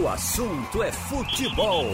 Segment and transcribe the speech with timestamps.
[0.00, 1.84] O assunto é futebol.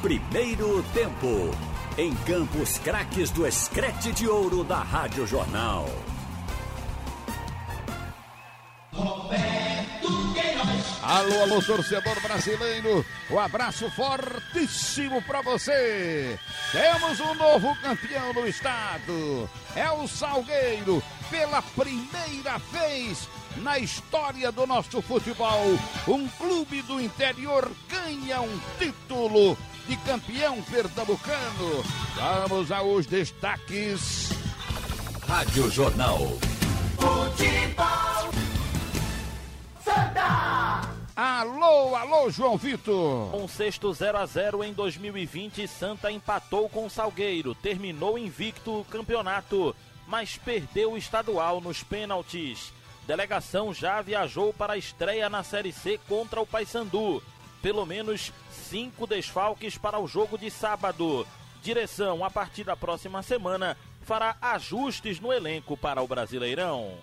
[0.00, 1.54] Primeiro tempo.
[1.98, 5.86] Em Campos Craques do Escrete de Ouro da Rádio Jornal.
[8.90, 11.02] Roberto Queiroz.
[11.02, 13.04] Alô, alô, torcedor brasileiro.
[13.30, 16.38] Um abraço fortíssimo para você.
[16.72, 19.50] Temos um novo campeão no estado.
[19.74, 21.02] É o Salgueiro.
[21.30, 23.28] Pela primeira vez
[23.62, 29.56] na história do nosso futebol, um clube do interior ganha um título
[29.88, 31.84] de campeão pernambucano.
[32.14, 34.30] Vamos aos destaques.
[35.26, 36.18] Rádio Jornal.
[36.98, 38.30] Futebol.
[39.82, 40.96] Santa.
[41.14, 43.30] Alô, alô, João Vitor.
[43.30, 48.84] Com sexto 0 a 0 em 2020, Santa empatou com o Salgueiro, terminou invicto o
[48.84, 49.74] campeonato,
[50.06, 52.72] mas perdeu o estadual nos pênaltis.
[53.06, 57.22] Delegação já viajou para a estreia na Série C contra o Paysandu.
[57.62, 61.26] Pelo menos cinco desfalques para o jogo de sábado.
[61.62, 66.94] Direção, a partir da próxima semana, fará ajustes no elenco para o Brasileirão.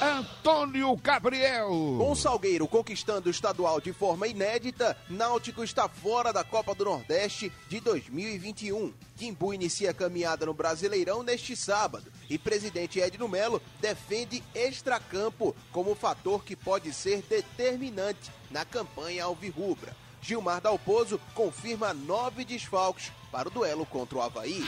[0.00, 1.68] Antônio Gabriel.
[1.98, 7.50] Com Salgueiro conquistando o estadual de forma inédita, Náutico está fora da Copa do Nordeste
[7.68, 8.92] de 2021.
[9.16, 15.94] Timbu inicia a caminhada no Brasileirão neste sábado e presidente Edno Melo defende extracampo como
[15.94, 19.96] fator que pode ser determinante na campanha alvirrubra.
[20.20, 24.64] Gilmar Dalpozo confirma nove desfalques para o duelo contra o Havaí.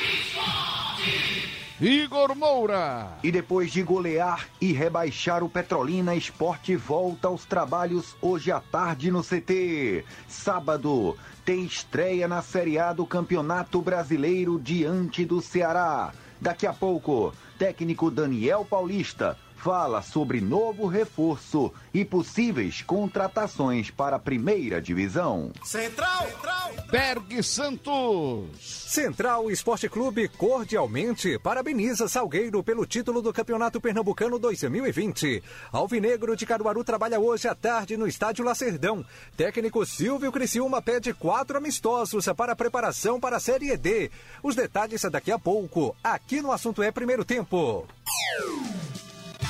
[1.81, 3.17] Igor Moura.
[3.23, 9.09] E depois de golear e rebaixar o Petrolina, Esporte volta aos trabalhos hoje à tarde
[9.09, 10.05] no CT.
[10.27, 16.13] Sábado, tem estreia na Série A do Campeonato Brasileiro diante do Ceará.
[16.41, 24.21] Daqui a pouco, técnico Daniel Paulista fala sobre novo reforço e possíveis contratações para a
[24.21, 25.51] primeira divisão.
[25.65, 26.29] Central.
[26.29, 26.73] Central.
[26.91, 28.51] Berg Santos.
[28.61, 35.43] Central Esporte Clube cordialmente parabeniza Salgueiro pelo título do Campeonato Pernambucano 2020.
[35.73, 39.05] Alvinegro de Caruaru trabalha hoje à tarde no Estádio Lacerdão.
[39.37, 44.11] Técnico Silvio Criciúma pede quatro amistosos para a preparação para a Série D.
[44.43, 47.87] Os detalhes daqui a pouco, aqui no Assunto é Primeiro Tempo.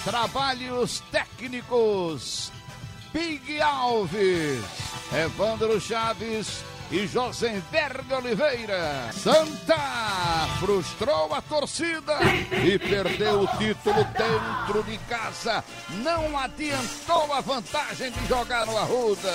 [0.07, 2.53] Trabalhos técnicos.
[3.13, 4.63] Big Alves,
[5.13, 9.11] Evandro Chaves e Josenberg Oliveira.
[9.13, 9.77] Santa
[10.61, 12.15] frustrou a torcida
[12.65, 15.65] e perdeu o título dentro de casa.
[16.03, 19.33] Não adiantou a vantagem de jogar no Arruda.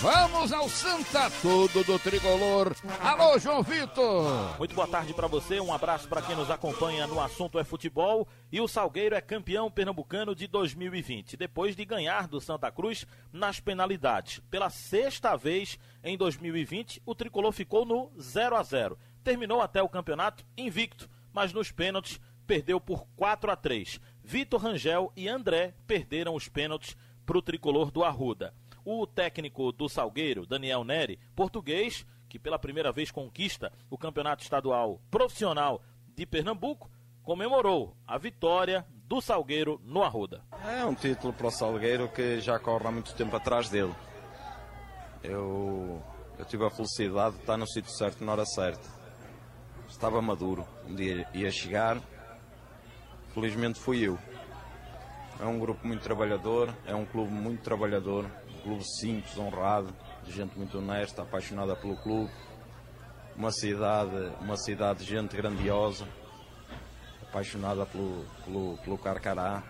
[0.00, 2.76] Vamos ao Santa, tudo do tricolor.
[3.00, 4.56] Alô, João Vitor.
[4.58, 8.28] Muito boa tarde para você, um abraço para quem nos acompanha no assunto é futebol.
[8.52, 13.58] E o Salgueiro é campeão pernambucano de 2020, depois de ganhar do Santa Cruz nas
[13.58, 14.40] penalidades.
[14.50, 18.96] Pela sexta vez em 2020, o tricolor ficou no 0 a 0.
[19.24, 24.00] Terminou até o campeonato invicto, mas nos pênaltis perdeu por 4 a 3.
[24.22, 26.96] Vitor Rangel e André perderam os pênaltis
[27.26, 28.54] para o tricolor do Arruda.
[28.84, 35.00] O técnico do Salgueiro, Daniel Neri, português, que pela primeira vez conquista o campeonato estadual
[35.10, 35.82] profissional
[36.14, 36.88] de Pernambuco,
[37.24, 40.44] comemorou a vitória do Salgueiro no Arruda.
[40.64, 43.92] É um título para o Salgueiro que já corre há muito tempo atrás dele.
[45.22, 46.02] Eu,
[46.38, 48.88] eu tive a felicidade de estar no sítio certo na hora certa.
[49.88, 51.98] Estava maduro, um dia ia chegar,
[53.32, 54.18] felizmente fui eu.
[55.38, 59.94] É um grupo muito trabalhador, é um clube muito trabalhador, um clube simples, honrado,
[60.24, 62.30] de gente muito honesta, apaixonada pelo clube.
[63.36, 66.06] Uma cidade, uma cidade de gente grandiosa,
[67.22, 69.62] apaixonada pelo, pelo, pelo Carcará.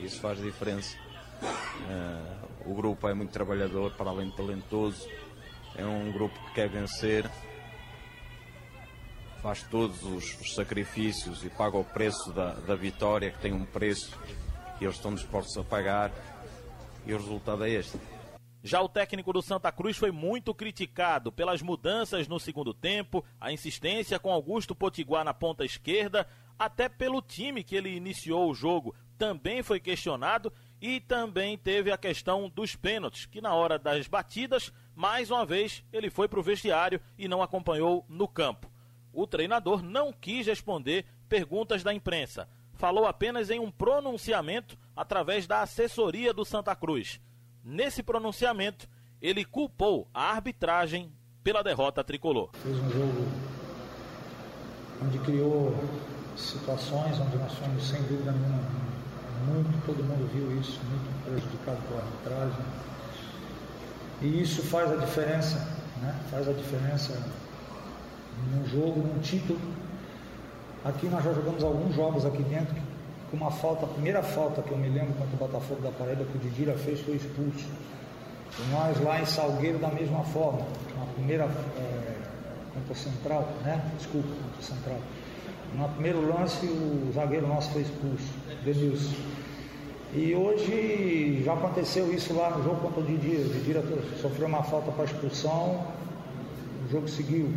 [0.00, 0.96] Isso faz diferença.
[1.40, 5.08] Uh, o grupo é muito trabalhador, para além de talentoso.
[5.74, 7.30] É um grupo que quer vencer,
[9.42, 13.64] faz todos os, os sacrifícios e paga o preço da, da vitória, que tem um
[13.64, 14.18] preço
[14.78, 16.12] que eles estão dispostos a pagar.
[17.06, 17.98] E o resultado é este.
[18.62, 23.52] Já o técnico do Santa Cruz foi muito criticado pelas mudanças no segundo tempo, a
[23.52, 28.94] insistência com Augusto Potiguar na ponta esquerda, até pelo time que ele iniciou o jogo
[29.18, 34.72] também foi questionado e também teve a questão dos pênaltis, que na hora das batidas,
[34.96, 38.68] mais uma vez, ele foi para o vestiário e não acompanhou no campo.
[39.12, 45.62] O treinador não quis responder perguntas da imprensa, falou apenas em um pronunciamento através da
[45.62, 47.20] assessoria do Santa Cruz.
[47.62, 48.88] Nesse pronunciamento,
[49.20, 51.12] ele culpou a arbitragem
[51.44, 52.50] pela derrota tricolor.
[52.54, 53.28] Fez um jogo
[55.00, 55.72] onde criou
[56.36, 58.82] situações onde nós fomos, sem dúvida nenhuma,
[59.42, 62.64] muito, todo mundo viu isso, muito prejudicado pela arbitragem.
[64.20, 65.56] E isso faz a diferença,
[66.00, 66.14] né?
[66.30, 67.12] faz a diferença
[68.50, 69.58] num jogo, num título.
[70.84, 72.74] Aqui nós já jogamos alguns jogos aqui dentro,
[73.30, 76.24] com uma falta, a primeira falta que eu me lembro contra o Botafogo da Paraíba
[76.24, 77.66] que o Didira fez foi expulso.
[78.58, 80.60] E nós lá em Salgueiro da mesma forma,
[80.98, 82.16] na primeira é,
[82.74, 83.82] contra o Central, né?
[83.96, 84.98] Desculpa, contra o Central.
[85.74, 88.28] No primeiro lance o zagueiro nosso foi expulso,
[88.64, 89.16] Denilson.
[90.14, 93.40] E hoje já aconteceu isso lá no jogo contra o Didira.
[93.40, 93.82] O Didira
[94.20, 95.86] sofreu uma falta para expulsão,
[96.86, 97.50] o jogo seguiu.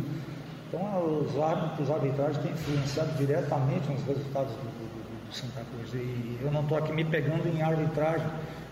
[0.68, 0.80] Então
[1.20, 5.92] os árbitros, os arbitragens têm influenciado diretamente nos resultados do, do, do Santa Cruz.
[5.94, 8.26] E eu não estou aqui me pegando em arbitragem,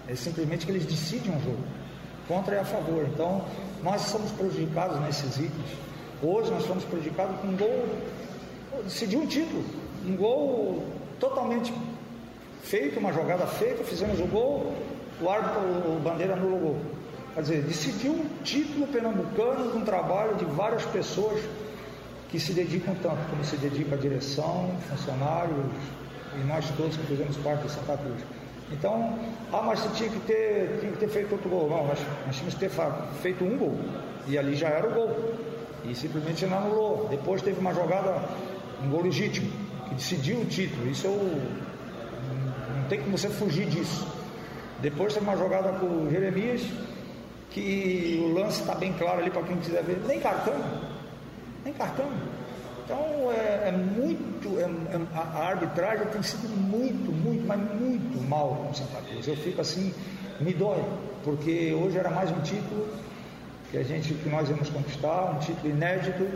[0.09, 1.63] é simplesmente que eles decidem um jogo,
[2.27, 3.07] contra e a favor.
[3.13, 3.45] Então
[3.83, 5.77] nós somos prejudicados nesses itens.
[6.23, 7.87] Hoje nós fomos prejudicados com um gol,
[8.83, 9.63] decidiu um título,
[10.07, 10.85] um gol
[11.21, 11.71] totalmente
[12.65, 14.75] feito, uma jogada feita, fizemos o gol,
[15.21, 16.77] o árbitro, o Bandeira anulou o gol.
[17.35, 21.41] Quer dizer, decidiu um título pernambucano com um trabalho de várias pessoas
[22.31, 25.57] que se dedicam tanto, como se dedica a direção, funcionários
[26.37, 28.21] e nós todos que fizemos parte de Santa Cruz.
[28.73, 29.19] Então,
[29.53, 31.69] ah, mas você tinha que ter, tinha que ter feito outro gol.
[31.69, 32.71] Não, nós, nós tínhamos que ter
[33.21, 33.79] feito um gol.
[34.27, 35.35] E ali já era o gol.
[35.85, 37.09] E simplesmente não anulou.
[37.11, 38.23] Depois teve uma jogada,
[38.83, 39.51] um gol legítimo,
[39.89, 40.89] que decidiu o título.
[40.91, 41.41] Isso eu
[42.85, 44.07] não tem como você fugir disso.
[44.81, 46.63] Depois tem uma jogada com o Jeremias,
[47.51, 50.03] que o lance está bem claro ali para quem quiser ver.
[50.07, 50.55] Nem cartão.
[51.65, 52.11] Nem cartão.
[52.85, 54.59] Então é, é muito.
[54.59, 59.27] É, é, a arbitragem tem sido muito, muito, mas muito mal com o Santa Cruz.
[59.27, 59.95] Eu fico assim,
[60.41, 60.85] me dói,
[61.25, 62.87] porque hoje era mais um título
[63.71, 66.29] que a gente que nós íamos conquistar, um título inédito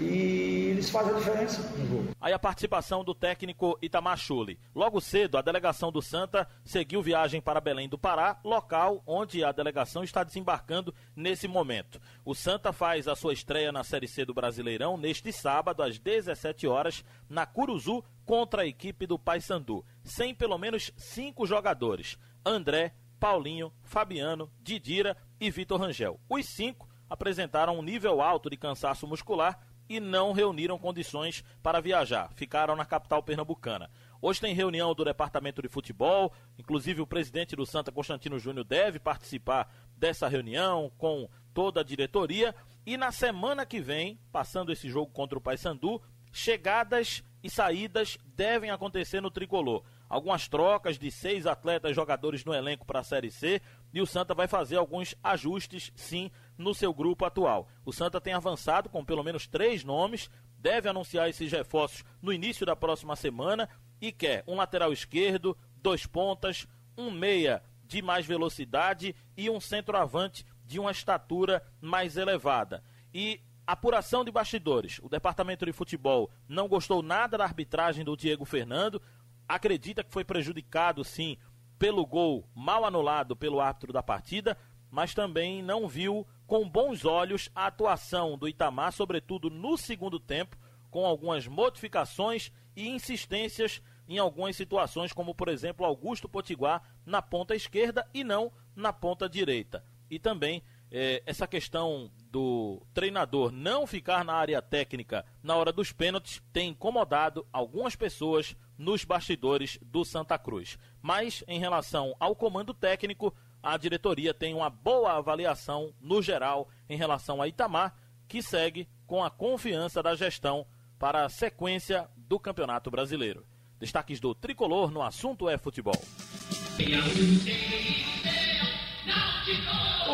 [0.00, 2.16] e eles fazem a diferença no jogo.
[2.20, 4.58] Aí a participação do técnico Itamar Chuli.
[4.74, 9.52] Logo cedo, a delegação do Santa seguiu viagem para Belém do Pará, local onde a
[9.52, 12.00] delegação está desembarcando nesse momento.
[12.24, 16.66] O Santa faz a sua estreia na Série C do Brasileirão neste sábado, às 17
[16.66, 23.72] horas, na Curuzu, contra a equipe do Paysandu, sem pelo menos cinco jogadores: André, Paulinho,
[23.82, 26.20] Fabiano, Didira e Vitor Rangel.
[26.28, 32.30] Os cinco apresentaram um nível alto de cansaço muscular e não reuniram condições para viajar,
[32.34, 33.90] ficaram na capital pernambucana.
[34.20, 38.98] Hoje tem reunião do departamento de futebol, inclusive o presidente do Santa, Constantino Júnior, deve
[38.98, 42.54] participar dessa reunião com toda a diretoria.
[42.84, 46.02] E na semana que vem, passando esse jogo contra o Paysandu,
[46.32, 49.84] chegadas e saídas devem acontecer no tricolor.
[50.08, 53.60] Algumas trocas de seis atletas jogadores no elenco para a Série C
[53.92, 57.68] e o Santa vai fazer alguns ajustes, sim, no seu grupo atual.
[57.84, 60.28] O Santa tem avançado com pelo menos três nomes,
[60.58, 63.68] deve anunciar esses reforços no início da próxima semana
[64.00, 66.66] e quer um lateral esquerdo, dois pontas,
[66.96, 72.82] um meia de mais velocidade e um centroavante de uma estatura mais elevada.
[73.14, 74.98] E apuração de bastidores.
[75.02, 79.00] O departamento de futebol não gostou nada da arbitragem do Diego Fernando,
[79.48, 81.38] acredita que foi prejudicado sim
[81.78, 84.58] pelo gol mal anulado pelo árbitro da partida,
[84.90, 90.56] mas também não viu com bons olhos a atuação do Itamar, sobretudo no segundo tempo,
[90.90, 97.54] com algumas modificações e insistências em algumas situações, como por exemplo Augusto Potiguar na ponta
[97.54, 99.84] esquerda e não na ponta direita.
[100.10, 105.92] E também eh, essa questão do treinador não ficar na área técnica na hora dos
[105.92, 110.78] pênaltis tem incomodado algumas pessoas nos bastidores do Santa Cruz.
[111.02, 116.96] Mas em relação ao comando técnico, a diretoria tem uma boa avaliação no geral em
[116.96, 117.94] relação a Itamar,
[118.26, 120.66] que segue com a confiança da gestão
[120.98, 123.46] para a sequência do Campeonato Brasileiro.
[123.78, 126.00] Destaques do tricolor no assunto é futebol.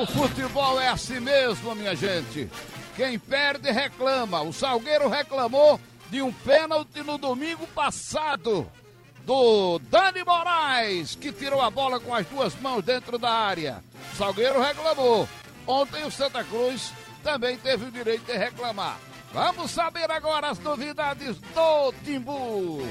[0.00, 2.48] O futebol é assim mesmo, minha gente.
[2.96, 4.42] Quem perde reclama.
[4.42, 8.70] O Salgueiro reclamou de um pênalti no domingo passado
[9.24, 13.82] do Dani Moraes, que tirou a bola com as duas mãos dentro da área.
[14.16, 15.28] Salgueiro reclamou.
[15.66, 18.98] Ontem o Santa Cruz também teve o direito de reclamar.
[19.32, 22.86] Vamos saber agora as novidades do Timbu.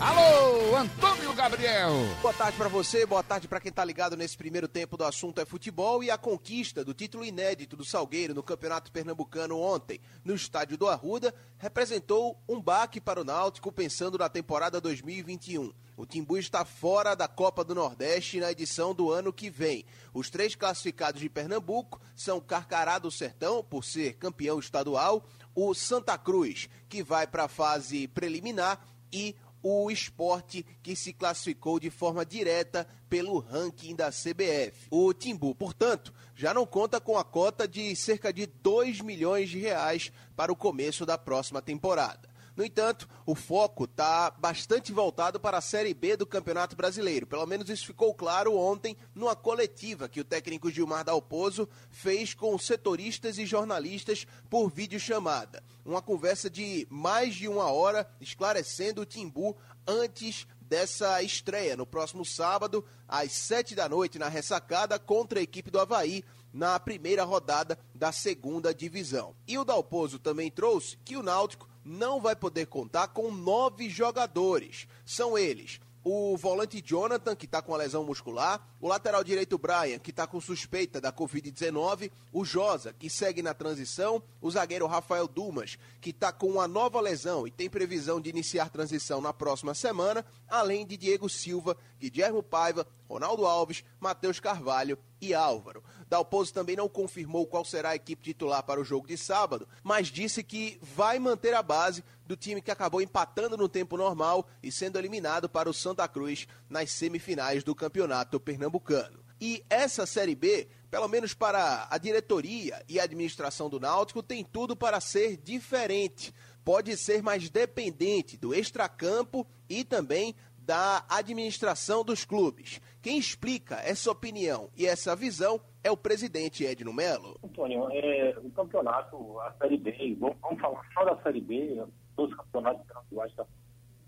[0.00, 1.90] Alô, Antônio Gabriel.
[2.22, 5.40] Boa tarde para você, boa tarde para quem tá ligado nesse primeiro tempo do assunto
[5.40, 10.36] é futebol e a conquista do título inédito do Salgueiro no Campeonato Pernambucano ontem, no
[10.36, 15.72] estádio do Arruda, representou um baque para o Náutico pensando na temporada 2021.
[15.96, 19.84] O Timbu está fora da Copa do Nordeste na edição do ano que vem.
[20.14, 25.26] Os três classificados de Pernambuco são Carcará do Sertão, por ser campeão estadual,
[25.56, 28.80] o Santa Cruz, que vai para a fase preliminar,
[29.12, 29.34] e
[29.68, 34.88] o esporte que se classificou de forma direta pelo ranking da CBF.
[34.90, 39.58] O Timbu, portanto, já não conta com a cota de cerca de 2 milhões de
[39.58, 42.27] reais para o começo da próxima temporada.
[42.58, 47.24] No entanto, o foco está bastante voltado para a Série B do Campeonato Brasileiro.
[47.24, 52.58] Pelo menos isso ficou claro ontem numa coletiva que o técnico Gilmar Dalpozo fez com
[52.58, 55.62] setoristas e jornalistas por videochamada.
[55.84, 62.24] Uma conversa de mais de uma hora esclarecendo o Timbu antes dessa estreia no próximo
[62.24, 67.78] sábado, às sete da noite, na ressacada, contra a equipe do Havaí, na primeira rodada
[67.94, 69.36] da segunda divisão.
[69.46, 74.86] E o Dalpozo também trouxe que o Náutico não vai poder contar com nove jogadores.
[75.04, 75.80] São eles
[76.10, 80.26] o volante Jonathan, que está com a lesão muscular, o lateral direito Brian, que está
[80.26, 86.10] com suspeita da Covid-19, o Josa, que segue na transição, o zagueiro Rafael Dumas, que
[86.10, 90.86] está com uma nova lesão e tem previsão de iniciar transição na próxima semana, além
[90.86, 95.82] de Diego Silva, Guilherme Paiva, Ronaldo Alves, Matheus Carvalho e Álvaro.
[96.08, 100.08] Dalpozo também não confirmou qual será a equipe titular para o jogo de sábado, mas
[100.08, 104.70] disse que vai manter a base do time que acabou empatando no tempo normal e
[104.70, 109.26] sendo eliminado para o Santa Cruz nas semifinais do Campeonato Pernambucano.
[109.40, 114.44] E essa Série B, pelo menos para a diretoria e a administração do Náutico, tem
[114.44, 116.34] tudo para ser diferente.
[116.64, 122.80] Pode ser mais dependente do extracampo e também da administração dos clubes.
[123.08, 127.40] Quem explica essa opinião e essa visão é o presidente Edno Melo.
[127.42, 131.82] Antônio, é, o campeonato, a Série B, vamos, vamos falar só da Série B,
[132.14, 133.46] todos os campeonatos estaduais, tá?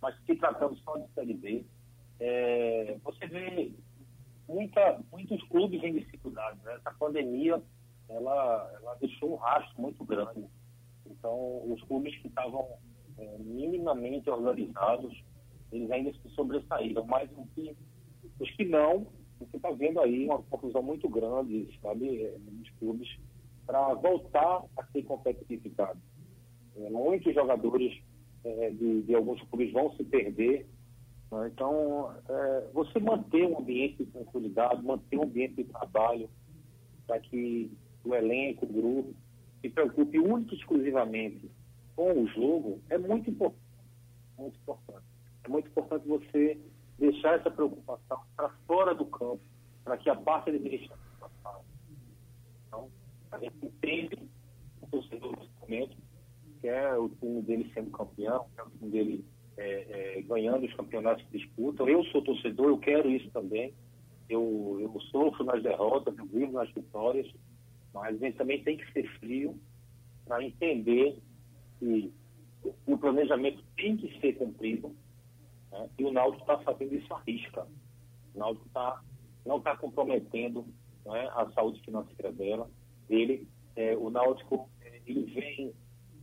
[0.02, 1.64] mas se tratando só de Série B,
[2.21, 3.73] é, você vê
[4.47, 6.59] muita, muitos clubes em dificuldade.
[6.62, 6.75] Né?
[6.75, 7.59] Essa pandemia,
[8.07, 10.45] ela, ela deixou um rastro muito grande.
[11.07, 12.69] Então, os clubes que estavam
[13.16, 15.25] é, minimamente organizados,
[15.73, 17.07] eles ainda se sobressaíram.
[17.07, 17.30] Mas
[18.40, 19.06] os que não,
[19.38, 23.09] você está vendo aí uma confusão muito grande, sabe, é, nos clubes,
[23.66, 25.99] para voltar a ser competitividade.
[26.76, 28.02] É, muitos jogadores
[28.44, 30.66] é, de, de, alguns clubes vão se perder.
[31.30, 31.50] Né?
[31.52, 36.28] Então, é, você manter um ambiente de tranquilidade, manter um ambiente de trabalho,
[37.06, 37.70] para que
[38.04, 39.14] o elenco, o grupo,
[39.61, 41.50] se preocupe única e exclusivamente
[41.94, 43.61] com o jogo, é muito importante.
[44.38, 45.04] Muito importante.
[45.44, 46.59] É muito importante você
[47.00, 49.40] deixar essa preocupação para fora do campo,
[49.83, 51.64] para que a parte administrativa faça.
[52.69, 52.90] Então,
[53.33, 54.28] a gente entende
[54.83, 55.97] o torcedor nesse momento,
[56.61, 59.25] quer o time dele sendo campeão, quer o time dele
[59.57, 61.88] é, é, ganhando os campeonatos que disputam.
[61.88, 63.75] Eu sou torcedor, eu quero isso também.
[64.28, 67.26] Eu, eu sofro nas derrotas, eu vivo nas vitórias,
[67.92, 69.59] mas a gente também tem que ser frio
[70.25, 71.19] para entender
[71.78, 72.12] que
[72.87, 74.95] o planejamento tem que ser cumprido
[75.71, 75.89] né?
[75.99, 77.67] e o Náutico está fazendo isso à risca.
[78.35, 79.03] O Náutico tá,
[79.45, 80.67] não está comprometendo
[81.05, 82.71] né, a saúde financeira dela,
[83.09, 83.49] dele.
[83.77, 84.69] É, o Náutico
[85.07, 85.75] ele vem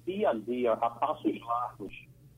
[0.05, 1.93] dia a dia, a passos largos,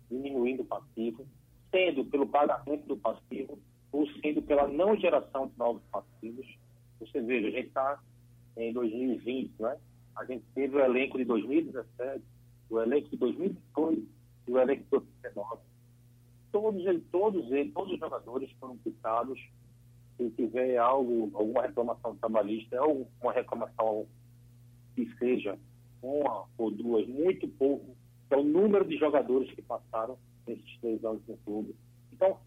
[0.10, 1.28] diminuindo o passivo,
[1.72, 3.60] sendo pelo pagamento do passivo
[3.92, 6.48] ou sendo pela não geração de novos passivos.
[7.00, 8.00] Você veja, a gente está
[8.58, 9.78] em 2020, né?
[10.16, 12.24] A gente teve o elenco de 2017,
[12.70, 14.08] o elenco de 2018
[14.48, 15.69] e o elenco de 2019.
[16.52, 19.40] Todos, todos, eles, todos os jogadores foram quitados.
[20.18, 24.06] Se tiver algo, alguma reclamação trabalhista, ou uma reclamação
[24.96, 25.58] que seja
[26.02, 27.96] uma ou duas, muito pouco,
[28.30, 31.76] é o número de jogadores que passaram nesses três anos no clube.
[32.12, 32.38] Então,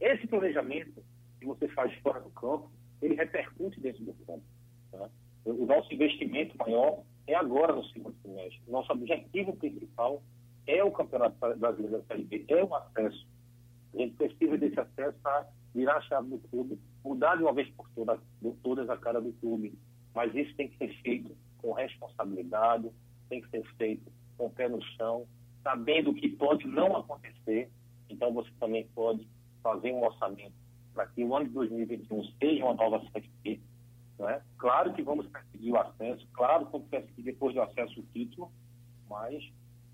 [0.00, 1.02] esse planejamento
[1.38, 4.42] que você faz fora do campo, ele repercute dentro do campo.
[4.90, 5.08] Tá?
[5.44, 8.60] O nosso investimento maior é agora no segundo semestre.
[8.68, 10.35] Nosso objetivo principal é
[10.82, 13.26] o Campeonato Brasileiro da Série B, é o acesso.
[13.94, 17.68] A gente precisa desse acesso para virar a chave do clube, mudar de uma vez
[17.70, 18.20] por todas,
[18.62, 19.78] todas a cara do clube.
[20.14, 22.90] Mas isso tem que ser feito com responsabilidade,
[23.28, 25.26] tem que ser feito com pé no chão,
[25.62, 27.70] sabendo que pode não acontecer.
[28.08, 29.26] Então, você também pode
[29.62, 30.54] fazer um orçamento
[30.94, 33.60] para que o ano de 2021 seja uma nova Série.
[34.18, 34.42] Né?
[34.58, 38.50] Claro que vamos perseguir o acesso, claro que vamos perseguir depois do acesso o título,
[39.08, 39.44] mas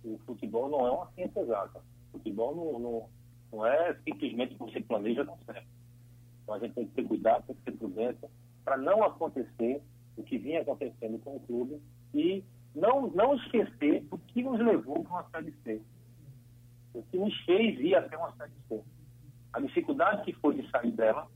[0.05, 1.81] o futebol não é uma ciência exata.
[2.09, 3.09] O futebol não, não,
[3.53, 5.67] não é simplesmente você planeja não certo.
[6.43, 8.31] Então a gente tem que ter cuidado, tem que ter prudência
[8.65, 9.83] para não acontecer
[10.17, 11.81] o que vinha acontecendo com o clube
[12.15, 12.45] e
[12.75, 15.83] não, não esquecer o que nos levou para uma Série C.
[16.95, 18.83] O que nos fez ir até uma Série C.
[19.53, 21.29] A dificuldade que foi de sair dela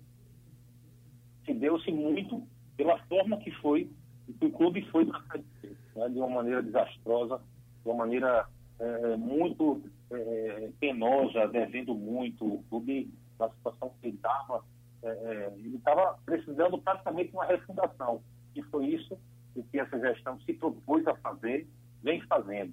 [1.45, 2.43] se deu-se muito
[2.77, 3.91] pela forma que foi,
[4.39, 5.77] que o clube foi para a Série C.
[5.95, 6.09] Né?
[6.09, 7.39] De uma maneira desastrosa,
[7.83, 12.45] de uma maneira é, muito é, penosa, devendo muito.
[12.45, 14.65] O clube, na situação que ele estava,
[15.03, 18.23] é, é, ele estava precisando praticamente de uma refundação.
[18.55, 19.19] E foi isso
[19.55, 21.67] o que essa gestão se propôs a fazer,
[22.03, 22.73] vem fazendo.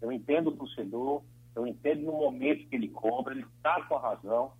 [0.00, 1.22] Eu entendo o torcedor,
[1.54, 4.52] eu entendo no momento que ele cobra, ele está com a razão.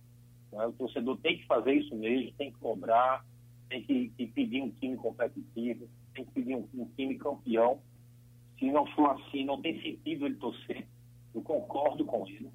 [0.51, 0.65] Né?
[0.65, 3.25] O torcedor tem que fazer isso mesmo, tem que cobrar,
[3.69, 7.79] tem que, que pedir um time competitivo, tem que pedir um, um, time campeão.
[8.61, 10.87] Se não for assim, não tem sentido ele torcer.
[11.33, 12.51] Eu concordo com ele,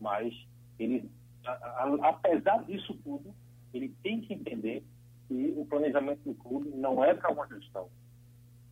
[0.00, 0.34] mas
[0.78, 1.10] ele,
[1.44, 3.34] a, a, apesar disso tudo,
[3.74, 4.82] ele tem que entender
[5.28, 7.90] que o planejamento do clube não é para uma gestão.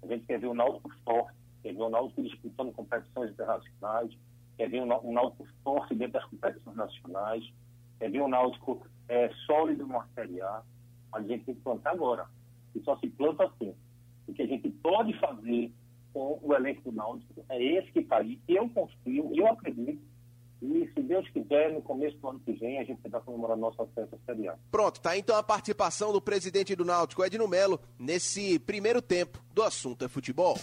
[0.03, 4.17] A gente quer ver o Náutico forte, quer ver o Náutico disputando competições internacionais,
[4.57, 7.45] quer ver um Náutico forte dentro das competições nacionais,
[7.99, 10.63] quer ver um Náutico é, sólido numa Série A,
[11.13, 12.27] a gente tem que plantar agora.
[12.75, 13.75] E só se planta assim.
[14.27, 15.71] O que a gente pode fazer
[16.15, 20.01] com o elenco do Náutico é esse que está aí, eu confio, eu acredito,
[20.63, 23.85] e se Deus quiser, no começo do ano que vem, a gente vai comemorar nossa
[23.89, 24.57] festa Série A.
[24.71, 29.63] Pronto, tá então a participação do presidente do Náutico, Edno Melo, nesse primeiro tempo do
[29.63, 30.57] assunto é futebol.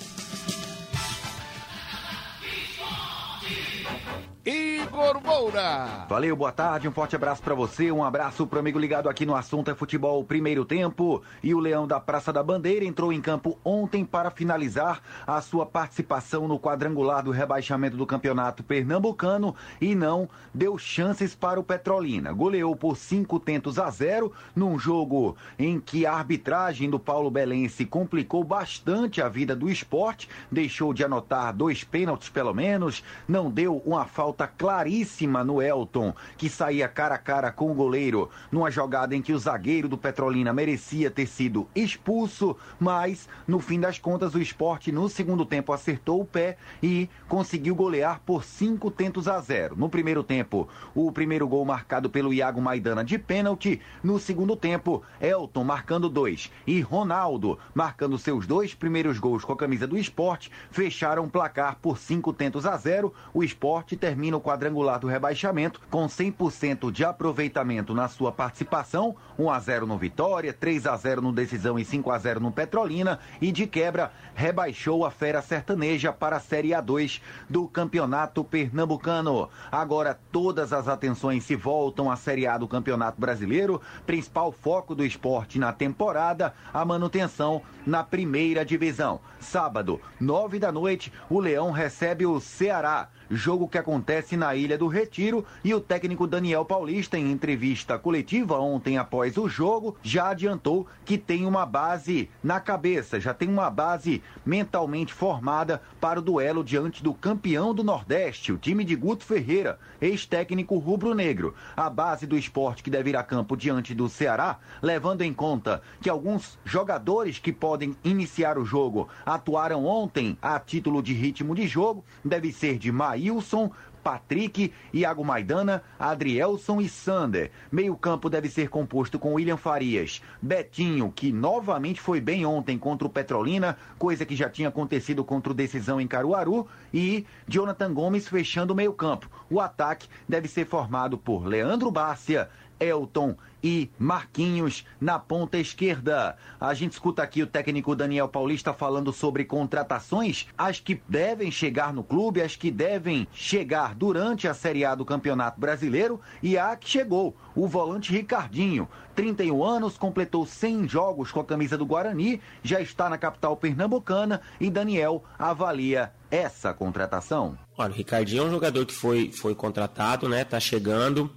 [4.44, 6.08] Igor Moura.
[6.10, 9.36] Valeu, boa tarde, um forte abraço para você, um abraço pro amigo ligado aqui no
[9.36, 11.22] assunto é futebol primeiro tempo.
[11.44, 15.64] E o Leão da Praça da Bandeira entrou em campo ontem para finalizar a sua
[15.64, 22.34] participação no quadrangular do rebaixamento do campeonato pernambucano e não deu chances para o Petrolina.
[22.34, 27.86] Goleou por cinco tentos a zero num jogo em que a arbitragem do Paulo Belense
[27.86, 33.84] complicou bastante a vida do esporte, deixou de anotar dois pênaltis pelo menos, não deu
[33.86, 38.72] uma falta falta claríssima no Elton, que saía cara a cara com o goleiro, numa
[38.72, 44.00] jogada em que o zagueiro do Petrolina merecia ter sido expulso, mas no fim das
[44.00, 49.28] contas o esporte no segundo tempo acertou o pé e conseguiu golear por cinco tentos
[49.28, 49.76] a zero.
[49.76, 55.04] No primeiro tempo, o primeiro gol marcado pelo Iago Maidana de pênalti, no segundo tempo,
[55.20, 60.50] Elton marcando dois e Ronaldo marcando seus dois primeiros gols com a camisa do esporte,
[60.72, 63.14] fecharam o placar por cinco tentos a zero.
[63.34, 69.16] O esporte termina termina o quadrangular do rebaixamento com 100% de aproveitamento na sua participação,
[69.40, 72.52] 1 a 0 no Vitória, 3 a 0 no Decisão e 5 a 0 no
[72.52, 79.50] Petrolina e de quebra rebaixou a Fera Sertaneja para a Série A2 do Campeonato Pernambucano.
[79.72, 85.04] Agora todas as atenções se voltam à Série A do Campeonato Brasileiro, principal foco do
[85.04, 89.20] esporte na temporada, a manutenção na primeira divisão.
[89.40, 94.88] Sábado, 9 da noite, o Leão recebe o Ceará jogo que acontece na Ilha do
[94.88, 100.86] Retiro e o técnico Daniel Paulista, em entrevista coletiva ontem após o jogo, já adiantou
[101.06, 106.62] que tem uma base na cabeça, já tem uma base mentalmente formada para o duelo
[106.62, 111.56] diante do campeão do Nordeste, o time de Guto Ferreira, ex-técnico rubro-negro.
[111.76, 115.82] A base do esporte que deve ir a campo diante do Ceará, levando em conta
[116.02, 121.66] que alguns jogadores que podem iniciar o jogo atuaram ontem a título de ritmo de
[121.66, 123.72] jogo, deve ser de Maí Ailson,
[124.04, 127.52] Patrick, Iago Maidana, Adrielson e Sander.
[127.72, 133.08] Meio campo deve ser composto com William Farias, Betinho, que novamente foi bem ontem contra
[133.08, 138.28] o Petrolina, coisa que já tinha acontecido contra o Decisão em Caruaru, e Jonathan Gomes
[138.28, 139.30] fechando o meio campo.
[139.50, 142.50] O ataque deve ser formado por Leandro Bárcia,
[142.82, 146.36] Elton e Marquinhos na ponta esquerda.
[146.60, 151.94] A gente escuta aqui o técnico Daniel Paulista falando sobre contratações, as que devem chegar
[151.94, 156.76] no clube, as que devem chegar durante a Série A do Campeonato Brasileiro e a
[156.76, 158.88] que chegou, o volante Ricardinho.
[159.16, 164.42] 31 anos, completou 100 jogos com a camisa do Guarani, já está na capital pernambucana
[164.60, 167.58] e Daniel avalia essa contratação.
[167.78, 170.46] Olha, o Ricardinho é um jogador que foi, foi contratado, né?
[170.46, 171.30] Tá chegando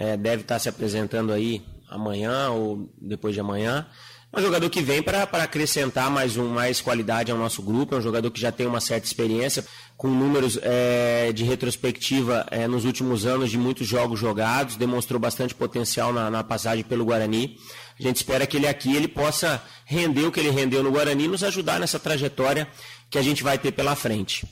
[0.00, 3.86] é, deve estar se apresentando aí amanhã ou depois de amanhã.
[4.32, 7.98] É um jogador que vem para acrescentar mais, um, mais qualidade ao nosso grupo, é
[7.98, 9.64] um jogador que já tem uma certa experiência,
[9.96, 15.54] com números é, de retrospectiva é, nos últimos anos de muitos jogos jogados, demonstrou bastante
[15.54, 17.58] potencial na, na, passagem pelo Guarani.
[17.98, 21.24] A gente espera que ele aqui ele possa render o que ele rendeu no Guarani
[21.24, 22.68] e nos ajudar nessa trajetória
[23.10, 24.46] que a gente vai ter pela frente.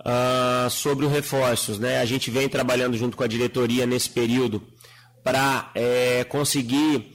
[0.00, 1.98] Uh, sobre os reforços, né?
[1.98, 4.62] a gente vem trabalhando junto com a diretoria nesse período
[5.24, 7.14] para é, conseguir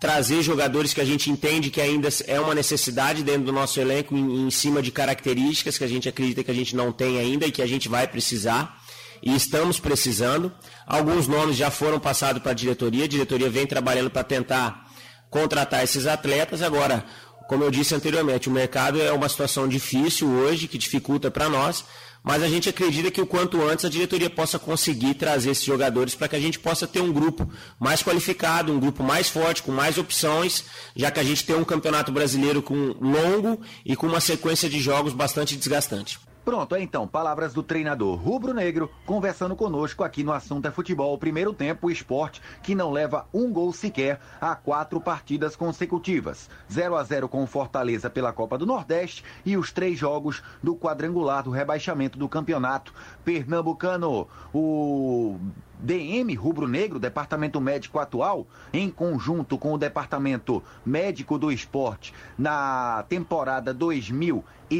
[0.00, 4.16] trazer jogadores que a gente entende que ainda é uma necessidade dentro do nosso elenco,
[4.16, 7.46] em, em, cima de características que a gente acredita que a gente não tem ainda
[7.46, 8.80] e que a gente vai precisar.
[9.22, 10.52] E estamos precisando.
[10.86, 14.86] Alguns nomes já foram passados para a diretoria, a diretoria vem trabalhando para tentar
[15.30, 16.60] contratar esses atletas.
[16.60, 17.04] Agora,
[17.48, 21.84] como eu disse anteriormente, o mercado é uma situação difícil hoje, que dificulta para nós,
[22.24, 26.14] mas a gente acredita que o quanto antes a diretoria possa conseguir trazer esses jogadores
[26.14, 27.46] para que a gente possa ter um grupo
[27.78, 30.64] mais qualificado, um grupo mais forte, com mais opções,
[30.96, 34.80] já que a gente tem um campeonato brasileiro com longo e com uma sequência de
[34.80, 36.18] jogos bastante desgastante.
[36.44, 41.16] Pronto, é então, palavras do treinador rubro-negro conversando conosco aqui no Assunto é Futebol.
[41.16, 46.50] Primeiro tempo, o esporte que não leva um gol sequer a quatro partidas consecutivas.
[46.70, 50.76] 0 a 0 com o Fortaleza pela Copa do Nordeste e os três jogos do
[50.76, 52.92] quadrangular do rebaixamento do campeonato
[53.24, 54.28] pernambucano.
[54.52, 55.38] O
[55.78, 63.04] DM Rubro Negro, Departamento Médico atual, em conjunto com o Departamento Médico do Esporte, na
[63.08, 63.74] temporada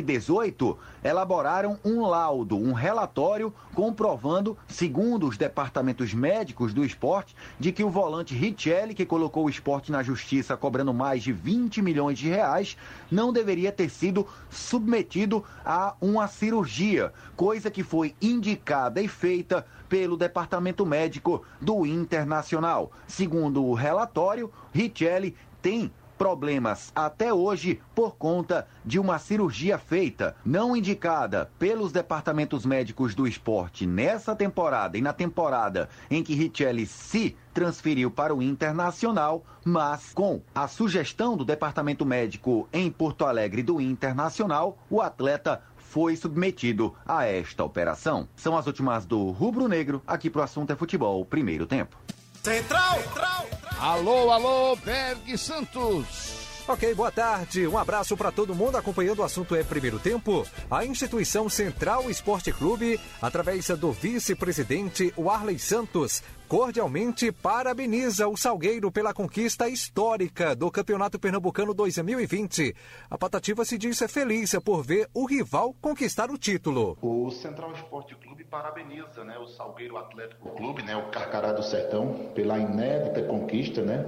[0.02, 7.85] 2018, elaboraram um laudo, um relatório comprovando, segundo os departamentos médicos do esporte, de que
[7.85, 12.28] o volante Richelli, que colocou o esporte na justiça cobrando mais de 20 milhões de
[12.28, 12.76] reais,
[13.11, 20.16] não deveria ter sido submetido a uma cirurgia, coisa que foi indicada e feita pelo
[20.16, 22.90] Departamento Médico do Internacional.
[23.07, 25.90] Segundo o relatório, Richelli tem
[26.24, 33.26] problemas até hoje por conta de uma cirurgia feita, não indicada pelos departamentos médicos do
[33.26, 40.14] esporte nessa temporada e na temporada em que Richelli se transferiu para o Internacional, mas
[40.14, 46.94] com a sugestão do departamento médico em Porto Alegre do Internacional, o atleta foi submetido
[47.06, 48.26] a esta operação.
[48.34, 51.98] São as últimas do Rubro Negro, aqui pro Assunto é Futebol, primeiro tempo.
[52.42, 53.63] Central, Central.
[53.80, 56.44] Alô, alô, Berg Santos.
[56.66, 57.66] Ok, boa tarde.
[57.66, 60.46] Um abraço para todo mundo acompanhando o assunto é primeiro tempo.
[60.70, 69.14] A instituição Central Esporte Clube, através do vice-presidente Warley Santos, cordialmente parabeniza o Salgueiro pela
[69.14, 72.74] conquista histórica do Campeonato Pernambucano 2020.
[73.11, 76.96] A Patativa se diz feliz por ver o rival conquistar o título.
[77.02, 82.30] O Central Esporte Clube parabeniza né, o Salgueiro Atlético Clube, né, o Carcará do Sertão,
[82.35, 84.07] pela inédita conquista, né?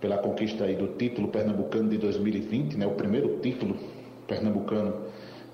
[0.00, 3.76] pela conquista aí do título pernambucano de 2020, né, o primeiro título
[4.26, 5.04] pernambucano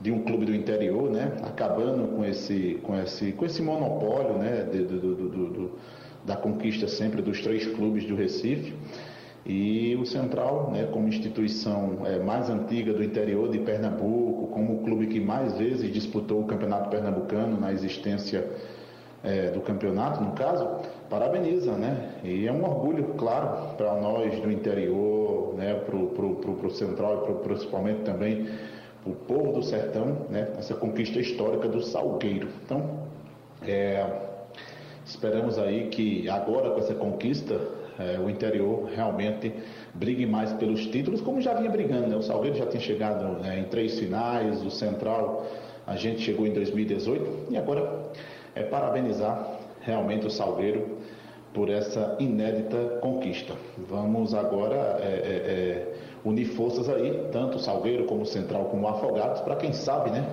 [0.01, 4.63] de um clube do interior, né, acabando com esse, com esse, com esse monopólio né,
[4.71, 5.79] de, do, do, do,
[6.27, 8.75] da conquista sempre dos três clubes do Recife.
[9.47, 14.83] E o Central, né, como instituição é, mais antiga do interior de Pernambuco, como o
[14.83, 18.45] clube que mais vezes disputou o Campeonato Pernambucano na existência
[19.23, 20.69] é, do campeonato, no caso,
[21.09, 22.21] parabeniza, né?
[22.25, 25.75] E é um orgulho, claro, para nós do interior, né?
[25.75, 28.49] Para o Central e pro, principalmente também
[29.03, 30.49] para o povo do sertão, né?
[30.59, 32.49] Essa conquista histórica do Salgueiro.
[32.65, 33.01] Então,
[33.63, 34.05] é,
[35.07, 37.59] esperamos aí que agora com essa conquista
[37.99, 39.53] é, o interior realmente
[39.95, 42.17] brigue mais pelos títulos, como já vinha brigando, né?
[42.17, 45.47] O Salgueiro já tinha chegado né, em três finais, o Central
[45.87, 48.11] a gente chegou em 2018 e agora
[48.55, 50.99] é parabenizar realmente o Salgueiro
[51.55, 53.55] por essa inédita conquista.
[53.89, 58.89] Vamos agora é, é, unir forças aí, tanto o Salgueiro como o Central como o
[58.89, 60.29] Afogados, para quem sabe, né,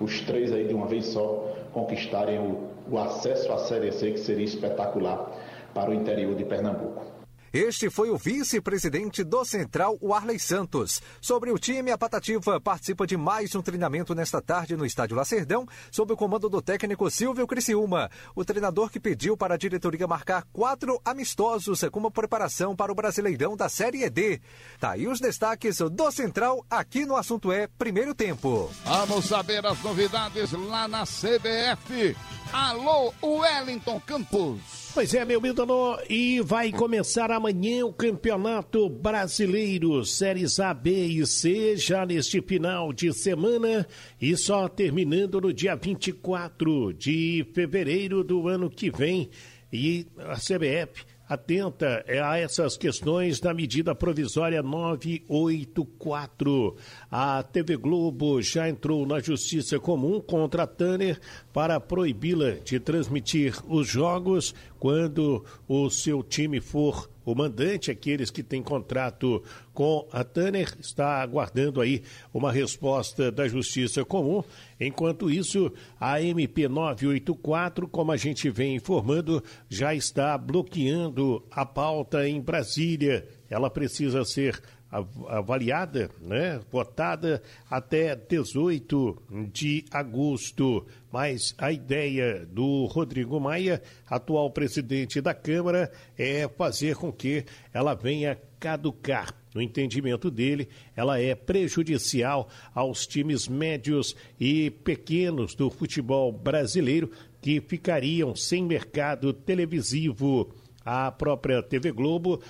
[0.00, 4.18] os três aí de uma vez só conquistarem o, o acesso à Série C, que
[4.18, 5.30] seria espetacular
[5.74, 7.16] para o interior de Pernambuco.
[7.52, 11.00] Este foi o vice-presidente do Central, o Arley Santos.
[11.22, 15.66] Sobre o time, a Patativa participa de mais um treinamento nesta tarde no Estádio Lacerdão,
[15.90, 20.44] sob o comando do técnico Silvio Criciúma, o treinador que pediu para a diretoria marcar
[20.52, 24.38] quatro amistosos como preparação para o Brasileirão da Série D.
[24.78, 28.70] Tá aí os destaques do Central, aqui no Assunto É Primeiro Tempo.
[28.84, 32.14] Vamos saber as novidades lá na CBF.
[32.52, 34.90] Alô, Wellington Campos.
[34.94, 41.26] Pois é, meu ídolo, e vai começar amanhã o Campeonato Brasileiro, séries A, B e
[41.26, 43.86] C, já neste final de semana,
[44.20, 49.28] e só terminando no dia 24 de fevereiro do ano que vem.
[49.72, 56.76] E a CBF atenta a essas questões da medida provisória 984.
[57.10, 61.20] A TV Globo já entrou na Justiça Comum contra a Tanner
[61.52, 68.40] para proibi-la de transmitir os jogos quando o seu time for o mandante, aqueles que
[68.40, 69.42] têm contrato
[69.74, 74.44] com a Tanner, está aguardando aí uma resposta da Justiça Comum.
[74.78, 82.28] Enquanto isso, a MP 984, como a gente vem informando, já está bloqueando a pauta
[82.28, 83.26] em Brasília.
[83.50, 89.22] Ela precisa ser avaliada, né, votada até 18
[89.52, 90.86] de agosto.
[91.12, 97.94] Mas a ideia do Rodrigo Maia, atual presidente da Câmara, é fazer com que ela
[97.94, 99.34] venha caducar.
[99.54, 107.58] no entendimento dele, ela é prejudicial aos times médios e pequenos do futebol brasileiro que
[107.62, 110.52] ficariam sem mercado televisivo
[110.86, 112.40] a própria TV Globo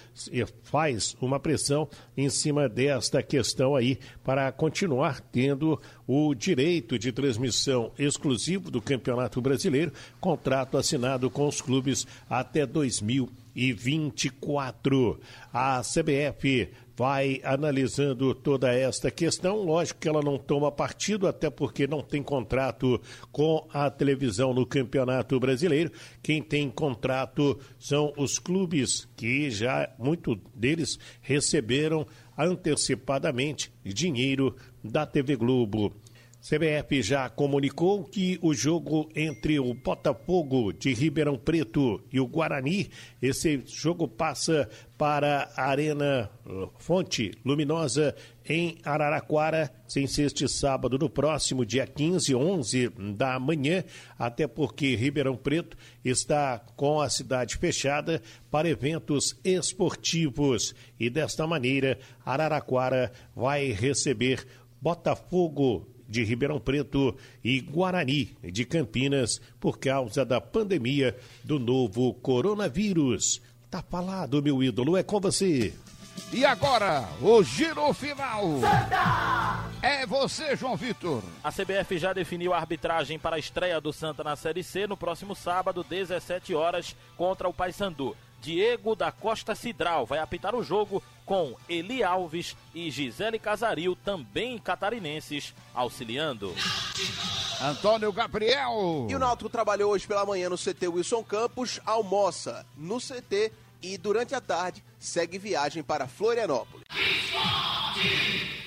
[0.63, 7.93] faz uma pressão em cima desta questão aí para continuar tendo o direito de transmissão
[7.99, 15.19] exclusivo do Campeonato Brasileiro, contrato assinado com os clubes até 2024.
[15.53, 19.63] A CBF vai analisando toda esta questão.
[19.63, 22.99] Lógico que ela não toma partido, até porque não tem contrato
[23.31, 25.93] com a televisão no Campeonato Brasileiro.
[26.23, 35.37] Quem tem contrato são os clubes, que já muito deles receberam antecipadamente dinheiro da TV
[35.37, 35.95] Globo.
[36.41, 42.89] CBF já comunicou que o jogo entre o Botafogo de Ribeirão Preto e o Guarani,
[43.21, 50.97] esse jogo passa para a Arena uh, Fonte Luminosa em Araraquara, sem ser este sábado,
[50.99, 53.83] no próximo dia 15, 11 da manhã,
[54.17, 60.75] até porque Ribeirão Preto está com a cidade fechada para eventos esportivos.
[60.99, 64.47] E desta maneira, Araraquara vai receber
[64.81, 73.41] Botafogo de Ribeirão Preto e Guarani de Campinas por causa da pandemia do novo coronavírus.
[73.71, 75.75] Tá falado, meu ídolo, é com você.
[76.33, 78.61] E agora, o giro final.
[78.61, 79.67] Santa!
[79.83, 81.23] É você, João Vitor.
[81.45, 84.97] A CBF já definiu a arbitragem para a estreia do Santa na Série C no
[84.97, 88.17] próximo sábado, 17 horas, contra o Paysandu.
[88.41, 94.59] Diego da Costa Cidral vai apitar o jogo com Eli Alves e Gisele Casaril, também
[94.59, 96.55] catarinenses, auxiliando.
[97.61, 99.07] Antônio Gabriel.
[99.11, 103.99] E o Náutico trabalhou hoje pela manhã no CT Wilson Campos, almoça no CT e
[103.99, 106.87] durante a tarde segue viagem para Florianópolis.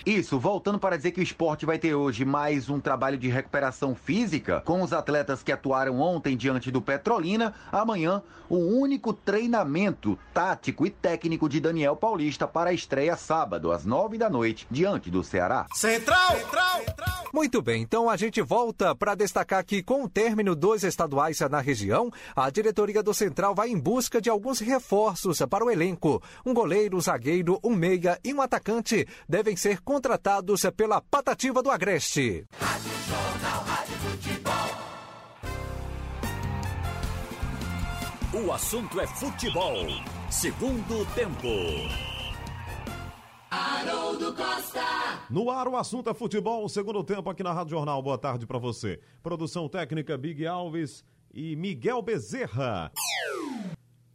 [0.09, 3.93] Isso, voltando para dizer que o esporte vai ter hoje mais um trabalho de recuperação
[3.93, 7.53] física com os atletas que atuaram ontem diante do Petrolina.
[7.71, 13.85] Amanhã, o único treinamento tático e técnico de Daniel Paulista para a estreia sábado, às
[13.85, 15.67] nove da noite, diante do Ceará.
[15.75, 16.37] Central!
[16.37, 16.79] Central!
[16.87, 17.19] Central.
[17.31, 21.59] Muito bem, então a gente volta para destacar que com o término dos estaduais na
[21.59, 26.23] região, a diretoria do Central vai em busca de alguns reforços para o elenco.
[26.43, 31.69] Um goleiro, zagueiro, um meia e um atacante devem ser contratados contratados pela Patativa do
[31.69, 32.45] Agreste.
[32.57, 34.53] Rádio Jornal, Rádio Futebol.
[38.41, 39.75] O assunto é futebol.
[40.31, 41.49] Segundo tempo.
[43.51, 44.79] Haroldo Costa.
[45.29, 46.69] No ar, o assunto é futebol.
[46.69, 48.01] Segundo tempo aqui na Rádio Jornal.
[48.01, 49.01] Boa tarde para você.
[49.21, 52.89] Produção técnica Big Alves e Miguel Bezerra.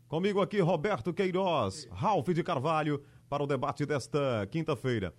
[0.08, 5.12] Comigo aqui, Roberto Queiroz, Ralph de Carvalho, para o debate desta quinta-feira.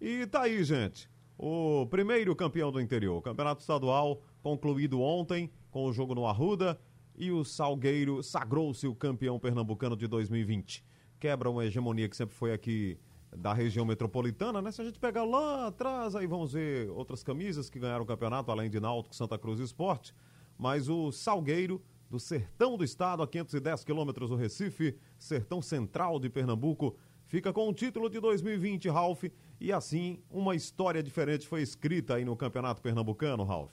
[0.00, 1.10] E tá aí, gente.
[1.36, 3.20] O primeiro campeão do interior.
[3.20, 6.80] Campeonato estadual concluído ontem com o jogo no Arruda
[7.14, 10.82] e o Salgueiro sagrou-se o campeão pernambucano de 2020.
[11.18, 12.98] Quebra uma hegemonia que sempre foi aqui
[13.36, 14.72] da região metropolitana, né?
[14.72, 18.50] Se a gente pegar lá atrás, aí vamos ver outras camisas que ganharam o campeonato,
[18.50, 20.14] além de Náutico, Santa Cruz e Esporte.
[20.56, 26.30] Mas o Salgueiro, do sertão do estado, a 510 quilômetros do Recife, sertão central de
[26.30, 29.24] Pernambuco, fica com o título de 2020, Ralph,
[29.60, 33.70] e assim, uma história diferente foi escrita aí no Campeonato Pernambucano, Ralf.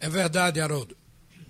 [0.00, 0.96] É verdade, Haroldo.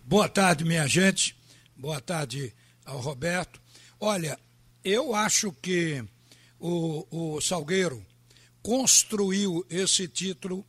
[0.05, 1.37] Boa tarde, minha gente.
[1.77, 2.53] Boa tarde
[2.85, 3.61] ao Roberto.
[4.01, 4.37] Olha,
[4.83, 6.05] eu acho que
[6.59, 8.05] o, o Salgueiro
[8.61, 10.67] construiu esse título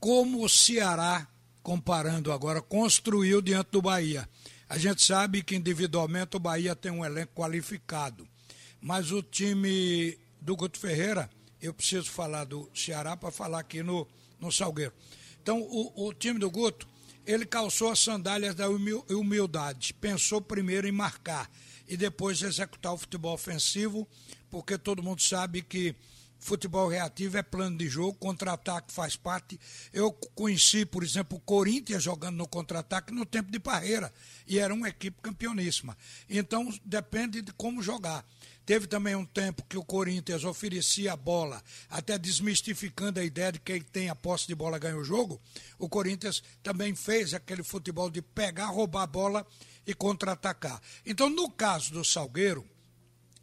[0.00, 1.28] como o Ceará,
[1.62, 4.28] comparando agora, construiu diante do Bahia.
[4.68, 8.26] A gente sabe que individualmente o Bahia tem um elenco qualificado,
[8.80, 14.06] mas o time do Guto Ferreira eu preciso falar do Ceará para falar aqui no,
[14.40, 14.92] no Salgueiro.
[15.42, 16.86] Então, o, o time do Guto,
[17.26, 21.50] ele calçou as sandálias da humildade, pensou primeiro em marcar
[21.86, 24.06] e depois executar o futebol ofensivo,
[24.50, 25.94] porque todo mundo sabe que
[26.38, 29.58] futebol reativo é plano de jogo, contra-ataque faz parte.
[29.92, 34.12] Eu conheci, por exemplo, o Corinthians jogando no contra-ataque no tempo de Parreira,
[34.46, 35.96] e era uma equipe campeoníssima.
[36.28, 38.24] Então, depende de como jogar.
[38.68, 43.58] Teve também um tempo que o Corinthians oferecia a bola, até desmistificando a ideia de
[43.58, 45.40] que quem tem a posse de bola ganha o jogo.
[45.78, 49.46] O Corinthians também fez aquele futebol de pegar, roubar a bola
[49.86, 50.82] e contra-atacar.
[51.06, 52.62] Então, no caso do Salgueiro,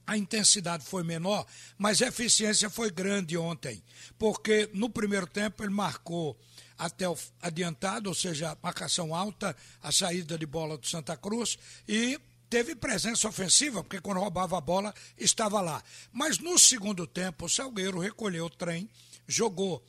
[0.06, 3.82] a intensidade foi menor, mas a eficiência foi grande ontem,
[4.20, 6.38] porque no primeiro tempo ele marcou
[6.78, 11.58] até o adiantado, ou seja, marcação alta, a saída de bola do Santa Cruz
[11.88, 15.84] e teve presença ofensiva, porque quando roubava a bola estava lá.
[16.12, 18.90] Mas no segundo tempo, o Salgueiro recolheu o trem,
[19.28, 19.86] jogou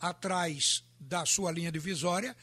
[0.00, 2.36] atrás da sua linha divisória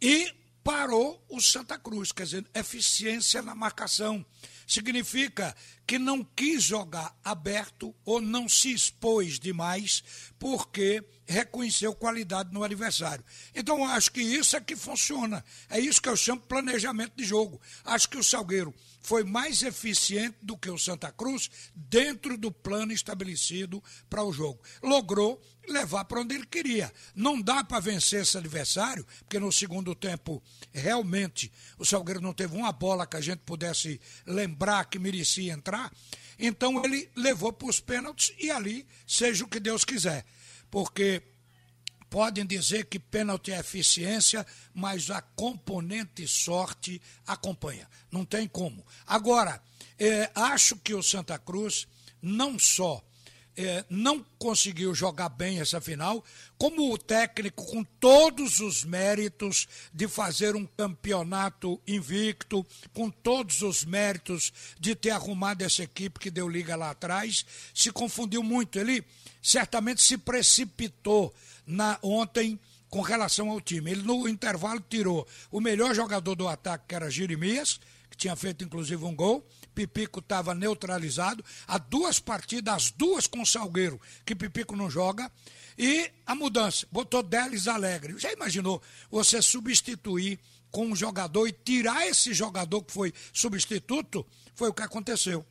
[0.00, 4.24] e parou o Santa Cruz, quer dizer, eficiência na marcação.
[4.66, 5.54] Significa
[5.86, 10.02] que não quis jogar aberto ou não se expôs demais
[10.38, 13.24] porque reconheceu qualidade no adversário.
[13.54, 15.44] Então, acho que isso é que funciona.
[15.68, 17.60] É isso que eu chamo de planejamento de jogo.
[17.84, 22.92] Acho que o Salgueiro foi mais eficiente do que o Santa Cruz dentro do plano
[22.92, 24.62] estabelecido para o jogo.
[24.82, 26.92] Logrou levar para onde ele queria.
[27.14, 30.42] Não dá para vencer esse adversário, porque no segundo tempo,
[30.72, 35.73] realmente, o Salgueiro não teve uma bola que a gente pudesse lembrar que merecia entrar.
[36.38, 40.24] Então ele levou para os pênaltis e ali seja o que Deus quiser.
[40.70, 41.22] Porque
[42.10, 47.88] podem dizer que pênalti é eficiência, mas a componente sorte acompanha.
[48.10, 48.84] Não tem como.
[49.06, 49.60] Agora,
[49.98, 51.86] é, acho que o Santa Cruz
[52.22, 53.04] não só
[53.56, 56.24] é, não conseguiu jogar bem essa final,
[56.58, 63.84] como o técnico, com todos os méritos de fazer um campeonato invicto, com todos os
[63.84, 68.78] méritos de ter arrumado essa equipe que deu liga lá atrás, se confundiu muito.
[68.78, 69.04] Ele
[69.42, 71.32] certamente se precipitou
[71.66, 73.90] na, ontem com relação ao time.
[73.90, 78.64] Ele, no intervalo, tirou o melhor jogador do ataque, que era Jeremias, que tinha feito
[78.64, 79.46] inclusive um gol.
[79.74, 81.44] Pipico estava neutralizado.
[81.66, 85.30] Há duas partidas, as duas com Salgueiro, que Pipico não joga.
[85.76, 88.18] E a mudança, botou Delis Alegre.
[88.18, 90.38] Já imaginou você substituir
[90.70, 94.24] com um jogador e tirar esse jogador que foi substituto?
[94.54, 95.44] Foi o que aconteceu.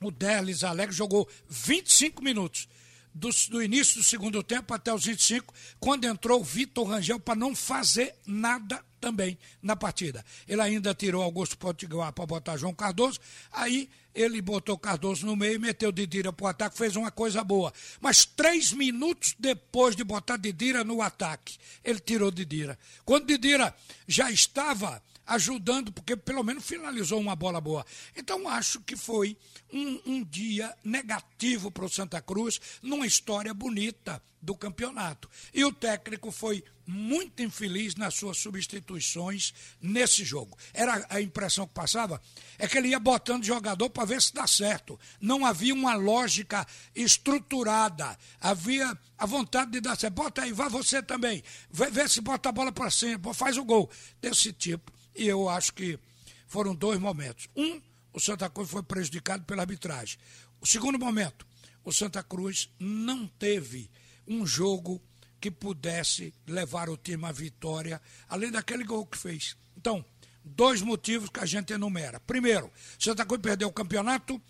[0.00, 2.68] O Delis Alegre jogou 25 minutos
[3.14, 7.36] do, do, início do segundo tempo até os 25, quando entrou o Vitor Rangel para
[7.36, 10.24] não fazer nada também na partida.
[10.48, 13.20] Ele ainda tirou Augusto Potiguar para botar João Cardoso,
[13.52, 17.70] aí ele botou Cardoso no meio, meteu Didira para o ataque, fez uma coisa boa.
[18.00, 22.78] Mas três minutos depois de botar Didira no ataque, ele tirou Didira.
[23.04, 23.74] Quando Didira
[24.08, 27.84] já estava ajudando, porque pelo menos finalizou uma bola boa.
[28.16, 29.36] Então acho que foi
[29.72, 35.28] um, um dia negativo para o Santa Cruz, numa história bonita do campeonato.
[35.52, 40.56] E o técnico foi muito infeliz nas suas substituições nesse jogo.
[40.72, 42.20] Era a impressão que passava
[42.58, 45.00] é que ele ia botando jogador para ver se dá certo.
[45.20, 48.16] Não havia uma lógica estruturada.
[48.38, 50.14] Havia a vontade de dar certo.
[50.14, 51.42] Bota aí, vá você também.
[51.70, 53.90] Vê, vê se bota a bola para cima, faz o gol.
[54.20, 54.92] Desse tipo.
[55.14, 55.98] E eu acho que
[56.46, 57.48] foram dois momentos.
[57.56, 57.80] Um,
[58.12, 60.18] o Santa Cruz foi prejudicado pela arbitragem.
[60.60, 61.46] O segundo momento,
[61.84, 63.90] o Santa Cruz não teve
[64.26, 65.02] um jogo
[65.40, 69.56] que pudesse levar o time à vitória, além daquele gol que fez.
[69.76, 70.04] Então,
[70.42, 72.18] dois motivos que a gente enumera.
[72.20, 74.40] Primeiro, Santa Cruz perdeu o campeonato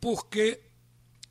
[0.00, 0.60] porque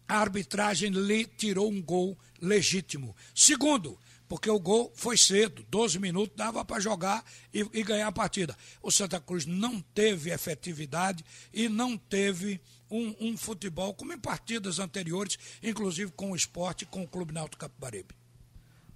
[0.08, 3.16] a arbitragem lhe tirou um gol legítimo.
[3.34, 8.12] Segundo, porque o gol foi cedo, 12 minutos, dava para jogar e, e, ganhar a
[8.12, 8.58] partida.
[8.82, 12.60] O Santa Cruz não teve efetividade e não teve
[12.90, 17.62] um, um, futebol como em partidas anteriores, inclusive com o esporte, com o Clube Náutico
[17.62, 18.16] Capibaribe.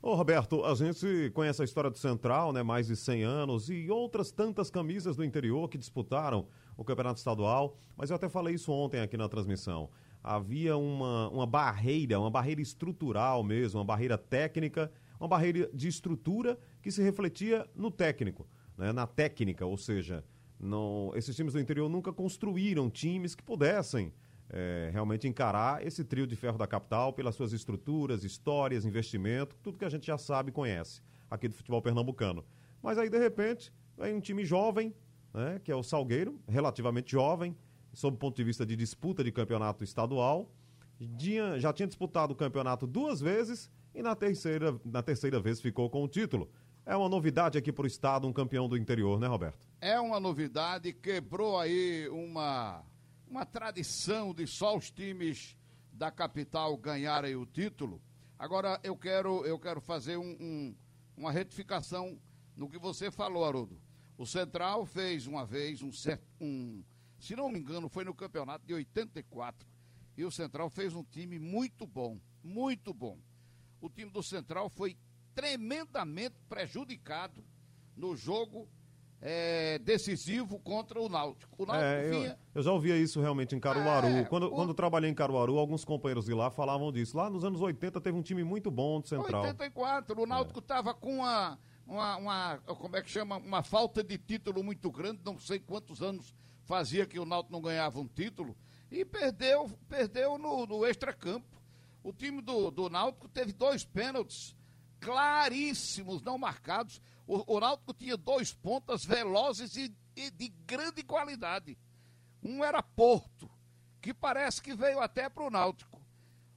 [0.01, 3.89] Ô Roberto, a gente conhece a história do Central, né, mais de 100 anos, e
[3.89, 8.71] outras tantas camisas do interior que disputaram o Campeonato Estadual, mas eu até falei isso
[8.71, 9.89] ontem aqui na transmissão.
[10.23, 16.57] Havia uma, uma barreira, uma barreira estrutural mesmo, uma barreira técnica, uma barreira de estrutura
[16.81, 20.23] que se refletia no técnico, né, na técnica, ou seja,
[20.59, 24.13] não, esses times do interior nunca construíram times que pudessem
[24.49, 29.77] é, realmente encarar esse trio de ferro da capital pelas suas estruturas, histórias, investimento, tudo
[29.77, 32.43] que a gente já sabe e conhece aqui do futebol pernambucano.
[32.81, 34.93] Mas aí, de repente, vem um time jovem,
[35.33, 37.55] né, que é o Salgueiro, relativamente jovem,
[37.93, 40.51] sob o ponto de vista de disputa de campeonato estadual,
[41.57, 46.03] já tinha disputado o campeonato duas vezes e na terceira, na terceira vez ficou com
[46.03, 46.47] o título.
[46.85, 49.67] É uma novidade aqui para o estado, um campeão do interior, né, Roberto?
[49.81, 52.85] É uma novidade, quebrou aí uma,
[53.27, 55.57] uma tradição de só os times
[55.91, 57.99] da capital ganharem o título.
[58.37, 60.75] Agora eu quero, eu quero fazer um, um,
[61.17, 62.19] uma retificação
[62.55, 63.81] no que você falou, Haroldo.
[64.15, 65.89] O Central fez uma vez um.
[66.39, 66.83] Um,
[67.17, 69.67] se não me engano, foi no campeonato de 84.
[70.15, 73.17] E o Central fez um time muito bom, muito bom
[73.81, 74.97] o time do Central foi
[75.33, 77.43] tremendamente prejudicado
[77.95, 78.67] no jogo
[79.21, 81.63] é, decisivo contra o Náutico.
[81.63, 82.29] O Náutico é, vinha...
[82.29, 84.07] eu, eu, já ouvia isso realmente em Caruaru.
[84.07, 84.51] É, quando, o...
[84.51, 87.17] quando trabalhei em Caruaru, alguns companheiros de lá falavam disso.
[87.17, 89.41] Lá nos anos 80 teve um time muito bom do Central.
[89.43, 90.93] 84, o Náutico estava é.
[90.93, 95.37] com uma, uma, uma, como é que chama, uma falta de título muito grande, não
[95.39, 98.55] sei quantos anos fazia que o Náutico não ganhava um título
[98.91, 101.56] e perdeu, perdeu no, no extracampo.
[102.07, 104.55] O time do, do Náutico teve dois pênaltis
[104.97, 107.01] claríssimos, não marcados.
[107.27, 111.77] O, o Náutico tinha dois pontas velozes e, e de grande qualidade.
[112.41, 113.51] Um era Porto,
[113.99, 116.01] que parece que veio até para o Náutico.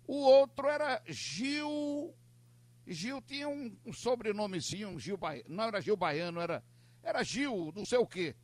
[0.07, 2.15] O outro era Gil.
[2.87, 6.63] Gil tinha um, um sobrenomezinho, Gil não era Gil Baiano, era,
[7.03, 8.37] era Gil, não sei o quê.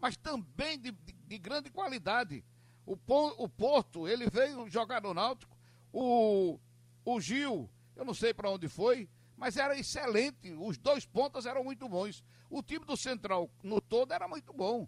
[0.00, 2.42] Mas também de, de, de grande qualidade.
[2.86, 2.96] O,
[3.36, 5.55] o Porto, ele veio jogar no Náutico.
[5.98, 6.60] O,
[7.06, 10.52] o Gil, eu não sei para onde foi, mas era excelente.
[10.52, 12.22] Os dois pontas eram muito bons.
[12.50, 14.86] O time do Central, no todo, era muito bom.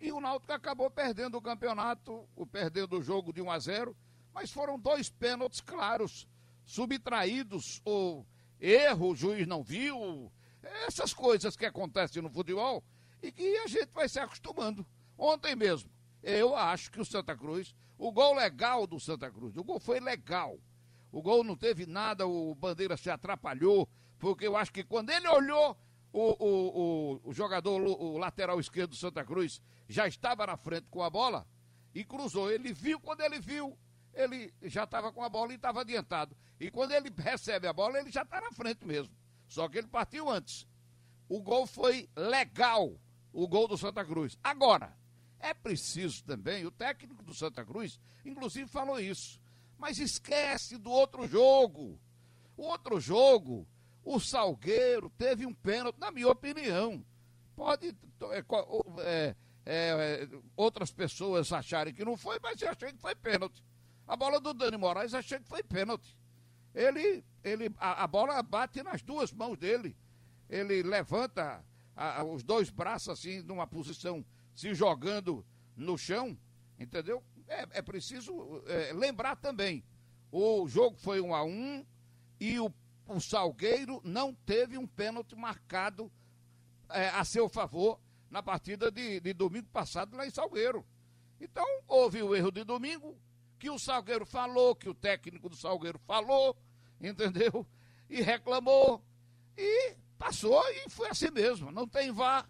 [0.00, 3.96] E o Náutico acabou perdendo o campeonato, o perdendo o jogo de 1 a 0,
[4.32, 6.28] mas foram dois pênaltis claros,
[6.64, 8.24] subtraídos ou
[8.60, 10.30] erro, o juiz não viu,
[10.86, 12.84] essas coisas que acontecem no futebol
[13.20, 14.86] e que a gente vai se acostumando.
[15.18, 15.90] Ontem mesmo,
[16.26, 20.00] eu acho que o Santa Cruz, o gol legal do Santa Cruz, o gol foi
[20.00, 20.58] legal.
[21.12, 25.28] O gol não teve nada, o Bandeira se atrapalhou, porque eu acho que quando ele
[25.28, 25.78] olhou,
[26.12, 30.88] o, o, o, o jogador, o lateral esquerdo do Santa Cruz, já estava na frente
[30.90, 31.46] com a bola
[31.94, 32.50] e cruzou.
[32.50, 33.78] Ele viu, quando ele viu,
[34.12, 36.36] ele já estava com a bola e estava adiantado.
[36.58, 39.14] E quando ele recebe a bola, ele já está na frente mesmo.
[39.46, 40.66] Só que ele partiu antes.
[41.28, 42.98] O gol foi legal,
[43.32, 44.36] o gol do Santa Cruz.
[44.42, 44.96] Agora,
[45.40, 49.40] é preciso também, o técnico do Santa Cruz, inclusive, falou isso.
[49.78, 52.00] Mas esquece do outro jogo.
[52.56, 53.66] O outro jogo,
[54.02, 57.04] o Salgueiro teve um pênalti, na minha opinião.
[57.54, 57.94] Pode.
[58.30, 58.44] É,
[59.04, 59.34] é,
[59.66, 63.62] é, outras pessoas acharem que não foi, mas eu achei que foi pênalti.
[64.06, 66.16] A bola do Dani Moraes achei que foi pênalti.
[66.74, 69.96] Ele, ele, a, a bola bate nas duas mãos dele.
[70.48, 71.64] Ele levanta
[71.96, 74.24] a, a, os dois braços assim, numa posição,
[74.56, 75.46] se jogando
[75.76, 76.36] no chão,
[76.78, 77.22] entendeu?
[77.46, 79.84] É, é preciso é, lembrar também.
[80.32, 81.86] O jogo foi um a um
[82.40, 82.72] e o,
[83.06, 86.10] o Salgueiro não teve um pênalti marcado
[86.88, 88.00] é, a seu favor
[88.30, 90.84] na partida de, de domingo passado lá em Salgueiro.
[91.40, 93.16] Então, houve o erro de domingo,
[93.58, 96.56] que o Salgueiro falou, que o técnico do Salgueiro falou,
[97.00, 97.66] entendeu?
[98.08, 99.04] E reclamou.
[99.56, 101.70] E passou e foi assim mesmo.
[101.70, 102.46] Não tem vá,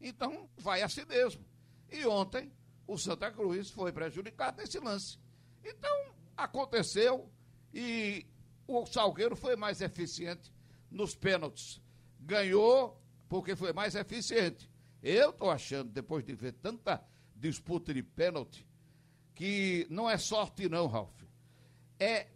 [0.00, 1.44] então vai assim mesmo.
[1.90, 2.52] E ontem
[2.86, 5.18] o Santa Cruz foi prejudicado nesse lance.
[5.64, 7.30] Então, aconteceu
[7.72, 8.26] e
[8.66, 10.52] o Salgueiro foi mais eficiente
[10.90, 11.80] nos pênaltis.
[12.20, 14.70] Ganhou porque foi mais eficiente.
[15.02, 17.02] Eu estou achando, depois de ver tanta
[17.34, 18.66] disputa de pênalti,
[19.34, 21.22] que não é sorte não, Ralf.
[22.00, 22.28] É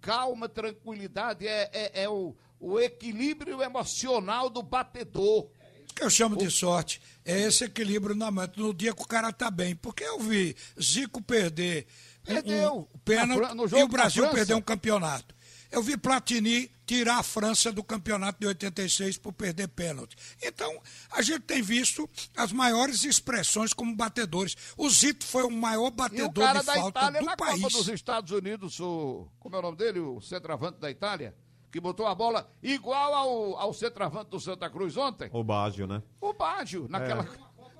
[0.00, 5.50] calma, tranquilidade, é, é, é o, o equilíbrio emocional do batedor.
[5.98, 9.32] Que eu chamo de sorte é esse equilíbrio na manta, no dia que o cara
[9.32, 9.74] tá bem.
[9.74, 11.86] Porque eu vi Zico perder
[12.24, 12.88] Perdeu.
[12.94, 15.34] um pênalti no jogo e o Brasil perder um campeonato.
[15.70, 20.16] Eu vi Platini tirar a França do campeonato de 86 por perder pênalti.
[20.42, 20.80] Então,
[21.10, 24.56] a gente tem visto as maiores expressões como batedores.
[24.78, 27.36] O Zito foi o maior batedor e o cara de da falta Itália do na
[27.36, 27.60] país.
[27.60, 31.34] Copa dos Estados Unidos, o como é o nome dele, o centroavante da Itália,
[31.70, 35.28] que botou a bola igual ao, ao centroavante do Santa Cruz ontem.
[35.32, 36.02] O Bágio, né?
[36.20, 37.28] O Bágio, naquela, é.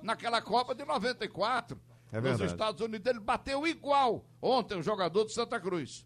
[0.01, 1.79] naquela Copa de 94.
[2.11, 6.05] É nos Estados Unidos, ele bateu igual ontem o jogador do Santa Cruz.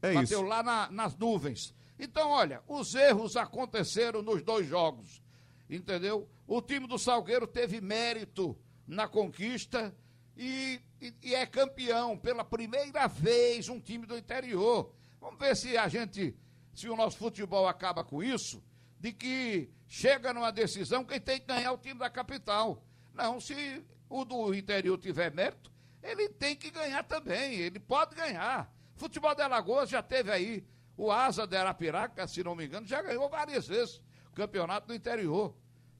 [0.00, 0.48] É bateu isso.
[0.48, 1.74] lá na, nas nuvens.
[1.98, 5.22] Então, olha, os erros aconteceram nos dois jogos.
[5.68, 6.28] Entendeu?
[6.46, 8.56] O time do Salgueiro teve mérito
[8.86, 9.94] na conquista
[10.36, 14.92] e, e, e, é campeão pela primeira vez um time do interior.
[15.20, 16.34] Vamos ver se a gente,
[16.74, 18.62] se o nosso futebol acaba com isso,
[18.98, 22.84] de que chega numa decisão quem tem que ganhar o time da capital.
[23.14, 25.70] Não, se o do interior tiver mérito,
[26.02, 28.72] ele tem que ganhar também, ele pode ganhar.
[28.94, 30.66] Futebol de Alagoas já teve aí
[30.96, 34.94] o Asa de Arapiraca, se não me engano, já ganhou várias vezes o campeonato do
[34.94, 35.54] interior.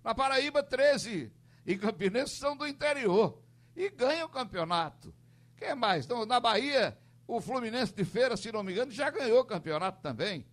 [0.05, 1.33] Na Paraíba, 13
[1.66, 3.43] e Campinense são do interior
[3.75, 5.14] e ganham o campeonato.
[5.57, 6.05] Quem mais?
[6.05, 6.97] Então, na Bahia,
[7.27, 10.47] o Fluminense de Feira, se não me engano, já ganhou o campeonato também.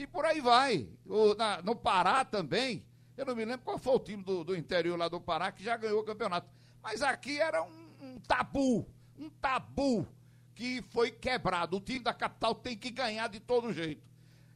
[0.00, 0.88] E por aí vai.
[1.04, 2.86] O, na, no Pará também.
[3.18, 5.62] Eu não me lembro qual foi o time do, do interior lá do Pará que
[5.62, 6.48] já ganhou o campeonato.
[6.82, 8.88] Mas aqui era um, um tabu.
[9.18, 10.08] Um tabu
[10.54, 11.76] que foi quebrado.
[11.76, 14.08] O time da capital tem que ganhar de todo jeito.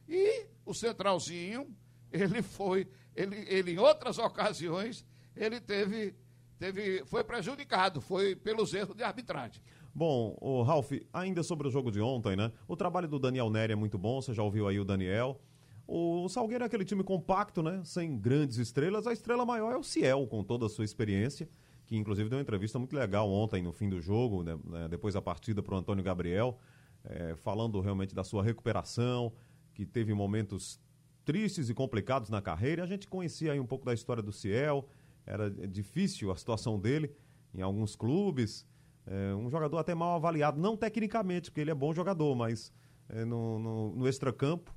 [0.09, 1.71] E o Centralzinho,
[2.11, 6.15] ele foi, ele, ele em outras ocasiões, ele teve,
[6.57, 9.61] teve, foi prejudicado, foi pelos erros de arbitragem.
[9.95, 12.51] Bom, o Ralf, ainda sobre o jogo de ontem, né?
[12.67, 15.39] O trabalho do Daniel Nery é muito bom, você já ouviu aí o Daniel.
[15.87, 17.81] O Salgueiro é aquele time compacto, né?
[17.85, 19.07] Sem grandes estrelas.
[19.07, 21.47] A estrela maior é o Ciel, com toda a sua experiência
[21.85, 25.13] que inclusive deu uma entrevista muito legal ontem no fim do jogo, né, né depois
[25.13, 26.57] da partida para o Antônio Gabriel,
[27.03, 29.31] é, falando realmente da sua recuperação,
[29.73, 30.79] que teve momentos
[31.23, 32.83] tristes e complicados na carreira.
[32.83, 34.87] A gente conhecia aí um pouco da história do Ciel,
[35.25, 37.11] era difícil a situação dele
[37.53, 38.65] em alguns clubes.
[39.07, 42.73] É, um jogador até mal avaliado, não tecnicamente, porque ele é bom jogador, mas
[43.09, 44.73] é, no, no, no extracampo.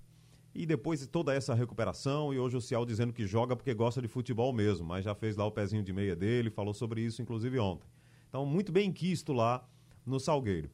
[0.55, 4.09] E depois toda essa recuperação, e hoje o Ciel dizendo que joga porque gosta de
[4.09, 7.59] futebol mesmo, mas já fez lá o pezinho de meia dele, falou sobre isso inclusive
[7.59, 7.89] ontem.
[8.29, 9.67] Então, muito bem quisto lá
[10.05, 10.71] no Salgueiro.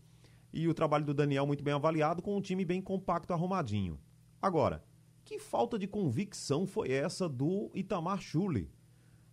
[0.52, 3.98] E o trabalho do Daniel muito bem avaliado, com um time bem compacto, arrumadinho.
[4.40, 4.82] Agora,
[5.24, 8.70] que falta de convicção foi essa do Itamar Chuli?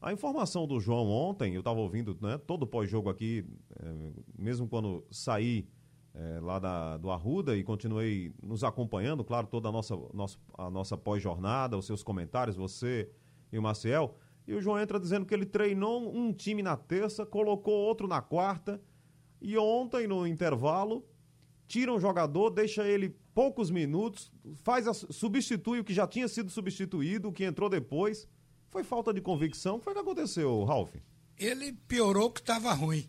[0.02, 3.46] A informação do João ontem, eu estava ouvindo né, todo pós-jogo aqui,
[3.80, 5.70] é, mesmo quando saí
[6.16, 10.40] é, lá da, do Arruda e continuei nos acompanhando, claro, toda a nossa, nossa,
[10.72, 13.12] nossa pós-jornada, os seus comentários, você
[13.54, 14.18] e o Maciel.
[14.48, 18.24] E o João entra dizendo que ele treinou um time na terça, colocou outro na
[18.24, 18.82] quarta,
[19.40, 21.06] e ontem, no intervalo,
[21.68, 24.32] tira um jogador, deixa ele poucos minutos,
[24.64, 28.28] faz a, substitui o que já tinha sido substituído, o que entrou depois.
[28.72, 29.76] Foi falta de convicção?
[29.76, 30.90] O que foi que aconteceu, Ralf?
[31.38, 33.08] Ele piorou que estava ruim.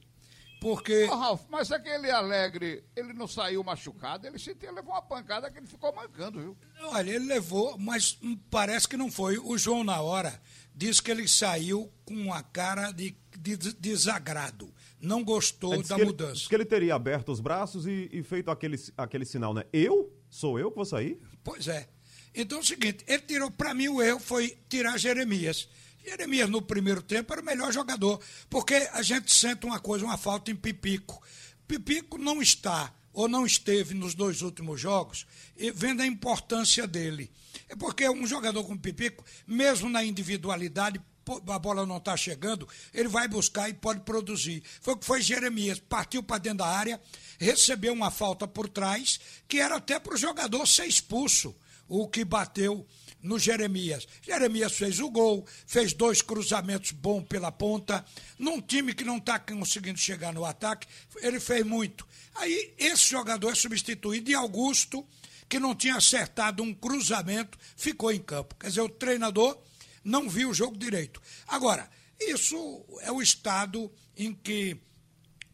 [0.60, 1.08] Porque.
[1.10, 5.58] Oh, Ralf, mas aquele alegre, ele não saiu machucado, ele sentiu, levou uma pancada que
[5.58, 6.56] ele ficou mancando, viu?
[6.82, 9.38] Olha, ele levou, mas parece que não foi.
[9.38, 10.40] O João, na hora,
[10.74, 14.72] disse que ele saiu com uma cara de, de desagrado.
[15.00, 16.42] Não gostou da que mudança.
[16.42, 19.64] Ele, que ele teria aberto os braços e, e feito aquele, aquele sinal, né?
[19.72, 20.12] Eu?
[20.30, 21.20] Sou eu que vou sair?
[21.42, 21.88] Pois é.
[22.34, 25.68] Então é o seguinte, ele tirou, para mim o erro foi tirar Jeremias.
[26.04, 30.16] Jeremias no primeiro tempo era o melhor jogador, porque a gente sente uma coisa, uma
[30.16, 31.22] falta em Pipico.
[31.68, 35.26] Pipico não está ou não esteve nos dois últimos jogos,
[35.56, 37.30] e vendo a importância dele.
[37.68, 41.00] É porque um jogador como Pipico, mesmo na individualidade,
[41.48, 44.62] a bola não está chegando, ele vai buscar e pode produzir.
[44.80, 47.00] Foi o que foi Jeremias, partiu para dentro da área,
[47.38, 51.54] recebeu uma falta por trás, que era até para o jogador ser expulso
[52.01, 52.86] o que bateu
[53.22, 54.09] no Jeremias.
[54.22, 58.03] Jeremias fez o gol, fez dois cruzamentos bons pela ponta.
[58.38, 60.86] Num time que não está conseguindo chegar no ataque,
[61.16, 62.07] ele fez muito.
[62.34, 65.07] Aí esse jogador é substituído e Augusto,
[65.49, 68.55] que não tinha acertado um cruzamento, ficou em campo.
[68.59, 69.59] Quer dizer, o treinador
[70.03, 71.20] não viu o jogo direito.
[71.47, 74.78] Agora, isso é o estado em que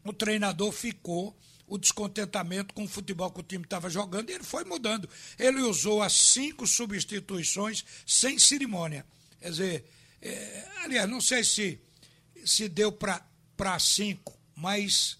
[0.05, 1.37] o treinador ficou
[1.69, 5.07] o descontentamento com o futebol que o time estava jogando e ele foi mudando.
[5.37, 9.05] Ele usou as cinco substituições sem cerimônia.
[9.39, 9.85] Quer dizer,
[10.21, 11.79] é, aliás, não sei se,
[12.43, 15.17] se deu para cinco, mas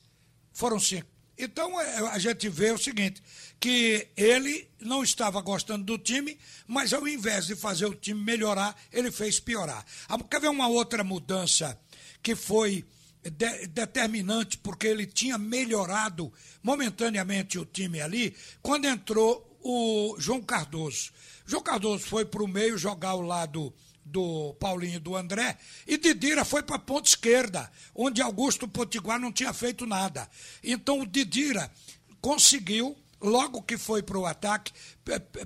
[0.52, 1.08] foram cinco.
[1.38, 3.24] Então é, a gente vê o seguinte,
[3.60, 6.38] que ele não estava gostando do time,
[6.68, 9.86] mas ao invés de fazer o time melhorar, ele fez piorar.
[10.30, 11.80] Quer ver uma outra mudança
[12.22, 12.86] que foi
[13.24, 16.32] de, determinante, porque ele tinha melhorado
[16.64, 21.12] momentaneamente o time ali, quando entrou o João Cardoso.
[21.46, 23.74] João Cardoso foi para o meio jogar ao lado
[24.06, 29.20] do Paulinho e do André, e Didira foi para a ponta esquerda, onde Augusto Potiguar
[29.20, 30.28] não tinha feito nada.
[30.64, 31.72] Então o Didira
[32.20, 34.72] conseguiu, logo que foi para o ataque,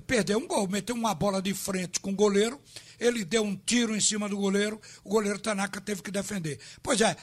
[0.06, 2.58] perdeu um gol, meteu uma bola de frente com o goleiro,
[2.98, 6.58] ele deu um tiro em cima do goleiro, o goleiro Tanaka teve que defender.
[6.82, 7.16] Pois é,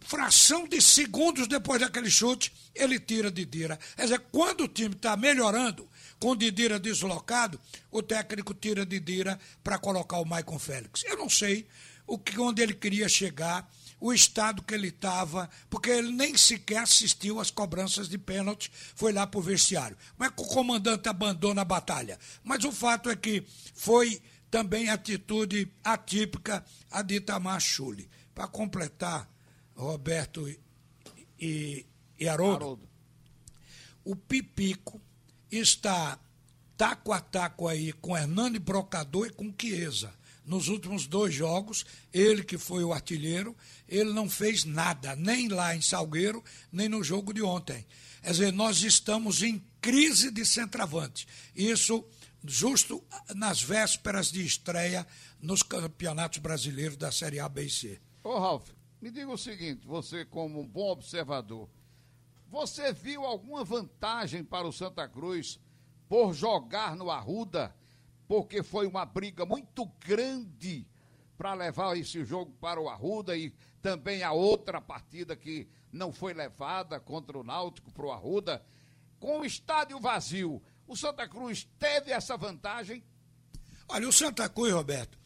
[0.00, 3.78] fração de segundos depois daquele chute, ele tira Didira.
[3.96, 5.88] Quer dizer, quando o time está melhorando,
[6.18, 11.04] com Didira deslocado, o técnico tira Didira para colocar o Maicon Félix.
[11.04, 11.66] Eu não sei
[12.06, 13.68] o que, onde ele queria chegar,
[13.98, 19.12] o estado que ele estava, porque ele nem sequer assistiu às cobranças de pênalti, foi
[19.12, 19.96] lá para o vestiário.
[20.20, 22.18] É que o comandante abandona a batalha?
[22.44, 23.42] Mas o fato é que
[23.74, 24.20] foi
[24.50, 27.60] também atitude atípica a de Itamar.
[28.34, 29.28] Para completar,
[29.76, 30.48] Roberto
[31.38, 31.86] e,
[32.18, 32.88] e Haroldo, Haroldo,
[34.04, 35.00] o Pipico
[35.50, 36.18] está
[36.76, 40.12] taco a taco aí com Hernani Brocador e com Chiesa.
[40.44, 43.56] Nos últimos dois jogos, ele que foi o artilheiro,
[43.88, 47.84] ele não fez nada, nem lá em Salgueiro, nem no jogo de ontem.
[48.22, 51.26] Quer dizer, nós estamos em crise de centroavante.
[51.54, 52.04] Isso
[52.44, 53.02] justo
[53.34, 55.04] nas vésperas de estreia
[55.40, 58.00] nos campeonatos brasileiros da Série A, B e C.
[58.22, 58.70] Ô, Ralf,
[59.00, 61.68] me diga o seguinte, você como um bom observador,
[62.48, 65.58] você viu alguma vantagem para o Santa Cruz
[66.08, 67.74] por jogar no Arruda?
[68.28, 70.86] Porque foi uma briga muito grande
[71.36, 73.50] para levar esse jogo para o Arruda e
[73.82, 78.64] também a outra partida que não foi levada contra o Náutico para o Arruda.
[79.20, 83.04] Com o estádio vazio, o Santa Cruz teve essa vantagem?
[83.88, 85.18] Olha, o Santa Cruz, Roberto,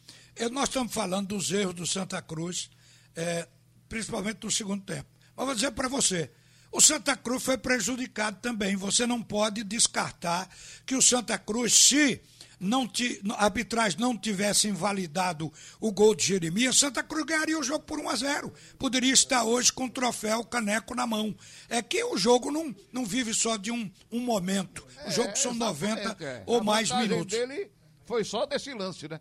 [0.51, 2.69] nós estamos falando dos erros do Santa Cruz.
[3.15, 3.47] É,
[3.91, 5.09] principalmente no segundo tempo.
[5.35, 6.31] Mas vou dizer para você,
[6.71, 8.77] o Santa Cruz foi prejudicado também.
[8.77, 10.49] Você não pode descartar
[10.85, 12.21] que o Santa Cruz, se
[12.57, 17.63] não ti, a arbitragem não tivesse invalidado o gol de Jeremias, Santa Cruz ganharia o
[17.63, 18.53] jogo por 1 a 0.
[18.79, 21.35] Poderia estar hoje com o troféu caneco na mão.
[21.67, 24.87] É que o jogo não, não vive só de um, um momento.
[25.03, 26.43] O é, jogo são 90 é.
[26.45, 27.37] ou a mais minutos.
[27.37, 27.69] dele
[28.05, 29.19] foi só desse lance, né?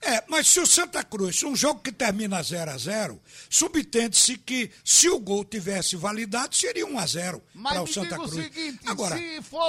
[0.00, 4.70] É, mas se o Santa Cruz, um jogo que termina 0 a 0 subtende-se que
[4.84, 8.32] se o gol tivesse validado, seria 1 a 0 para o Santa Cruz.
[8.32, 9.18] O seguinte, Agora,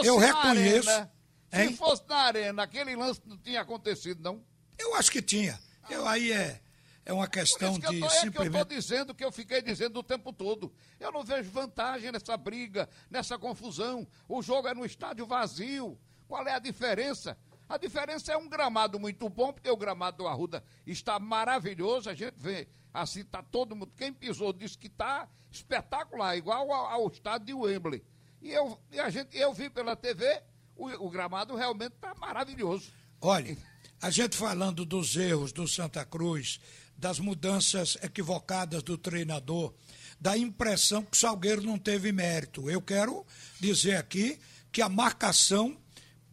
[0.03, 0.89] eu reconheço.
[0.89, 1.11] Arena,
[1.51, 4.43] se fosse na arena, aquele lance não tinha acontecido, não?
[4.78, 5.59] Eu acho que tinha.
[5.89, 6.59] Eu, aí é,
[7.05, 8.28] é uma questão que de tô, simplesmente...
[8.28, 10.73] É que eu estou dizendo que eu fiquei dizendo o tempo todo.
[10.99, 14.05] Eu não vejo vantagem nessa briga, nessa confusão.
[14.28, 15.97] O jogo é no estádio vazio.
[16.28, 17.38] Qual é a diferença?
[17.70, 22.09] A diferença é um gramado muito bom, porque o gramado do Arruda está maravilhoso.
[22.09, 23.91] A gente vê, assim, está todo mundo.
[23.97, 28.03] Quem pisou disse que está espetacular, igual ao, ao estádio de Wembley.
[28.41, 30.41] E eu, e a gente, eu vi pela TV,
[30.76, 32.91] o, o gramado realmente está maravilhoso.
[33.20, 33.57] Olha,
[34.01, 36.61] a gente falando dos erros do Santa Cruz,
[36.95, 39.74] das mudanças equivocadas do treinador,
[40.20, 42.70] da impressão que o Salgueiro não teve mérito.
[42.70, 43.26] Eu quero
[43.59, 44.39] dizer aqui
[44.72, 45.78] que a marcação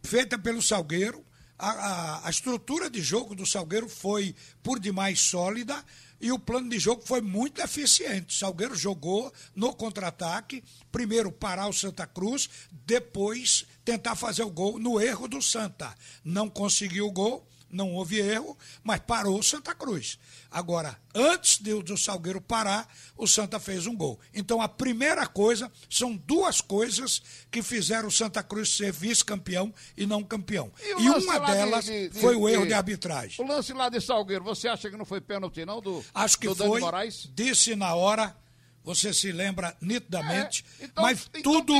[0.03, 1.24] feita pelo Salgueiro
[1.57, 5.83] a, a, a, estrutura de jogo do Salgueiro foi por demais sólida
[6.19, 8.35] e o plano de jogo foi muito eficiente.
[8.35, 12.49] O Salgueiro jogou no contra-ataque, primeiro parar o Santa Cruz,
[12.85, 15.95] depois tentar fazer o gol no erro do Santa.
[16.23, 20.17] Não conseguiu o gol, não houve erro, mas parou o Santa Cruz.
[20.49, 24.19] Agora, antes de, do Salgueiro parar, o Santa fez um gol.
[24.33, 27.21] Então, a primeira coisa, são duas coisas
[27.51, 30.71] que fizeram o Santa Cruz ser vice-campeão e não campeão.
[30.81, 33.43] E, e uma delas de, de, foi o erro de, arbitragem.
[33.43, 35.81] O lance lá de Salgueiro, você acha que não foi pênalti, não?
[35.81, 36.79] Do, Acho que do foi.
[36.79, 37.29] Moraes?
[37.35, 38.35] Disse na hora,
[38.83, 41.73] você se lembra nitidamente, é, então, mas então tudo,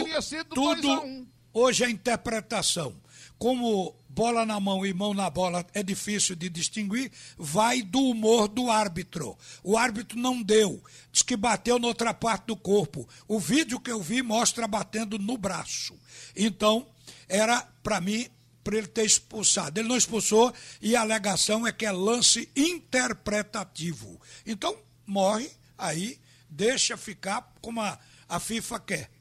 [0.53, 1.25] tudo um.
[1.53, 2.93] hoje é interpretação.
[3.37, 8.47] Como bola na mão e mão na bola é difícil de distinguir, vai do humor
[8.47, 9.37] do árbitro.
[9.61, 13.07] O árbitro não deu, diz que bateu noutra parte do corpo.
[13.27, 15.99] O vídeo que eu vi mostra batendo no braço.
[16.33, 16.87] Então,
[17.27, 18.29] era, para mim,
[18.63, 19.77] para ele ter expulsado.
[19.77, 24.21] Ele não expulsou e a alegação é que é lance interpretativo.
[24.45, 26.17] Então, morre aí,
[26.49, 27.99] deixa ficar como a,
[28.29, 29.11] a FIFA quer.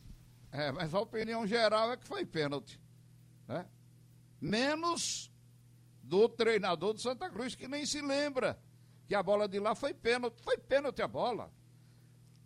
[0.53, 2.81] É, mas a opinião geral é que foi pênalti.
[3.49, 3.67] Né?
[4.45, 5.31] Menos
[6.03, 8.59] do treinador do Santa Cruz, que nem se lembra
[9.09, 10.43] que a bola de lá foi pênalti.
[10.43, 11.51] Foi pênalti a bola.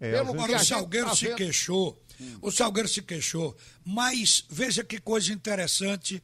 [0.00, 2.38] É, Pelo que o Salgueiro tá se queixou, hum.
[2.40, 6.22] o Salgueiro se queixou, mas veja que coisa interessante,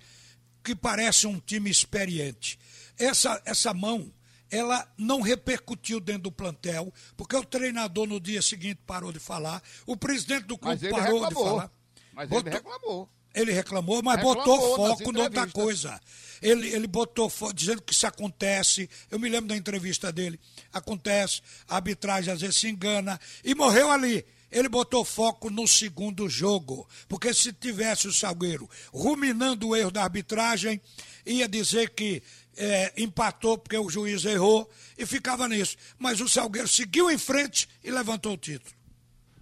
[0.62, 2.56] que parece um time experiente.
[2.96, 4.12] Essa, essa mão,
[4.48, 9.60] ela não repercutiu dentro do plantel, porque o treinador no dia seguinte parou de falar,
[9.84, 11.72] o presidente do clube parou reclamou, de falar.
[12.12, 13.10] Mas botou, ele reclamou.
[13.34, 16.00] Ele reclamou, mas reclamou botou foco noutra coisa.
[16.40, 18.88] Ele, ele botou foco, dizendo que isso acontece.
[19.10, 20.38] Eu me lembro da entrevista dele.
[20.72, 23.20] Acontece, a arbitragem às vezes se engana.
[23.42, 24.24] E morreu ali.
[24.52, 26.88] Ele botou foco no segundo jogo.
[27.08, 30.80] Porque se tivesse o Salgueiro ruminando o erro da arbitragem,
[31.26, 32.22] ia dizer que
[32.56, 35.76] é, empatou porque o juiz errou e ficava nisso.
[35.98, 38.83] Mas o Salgueiro seguiu em frente e levantou o título.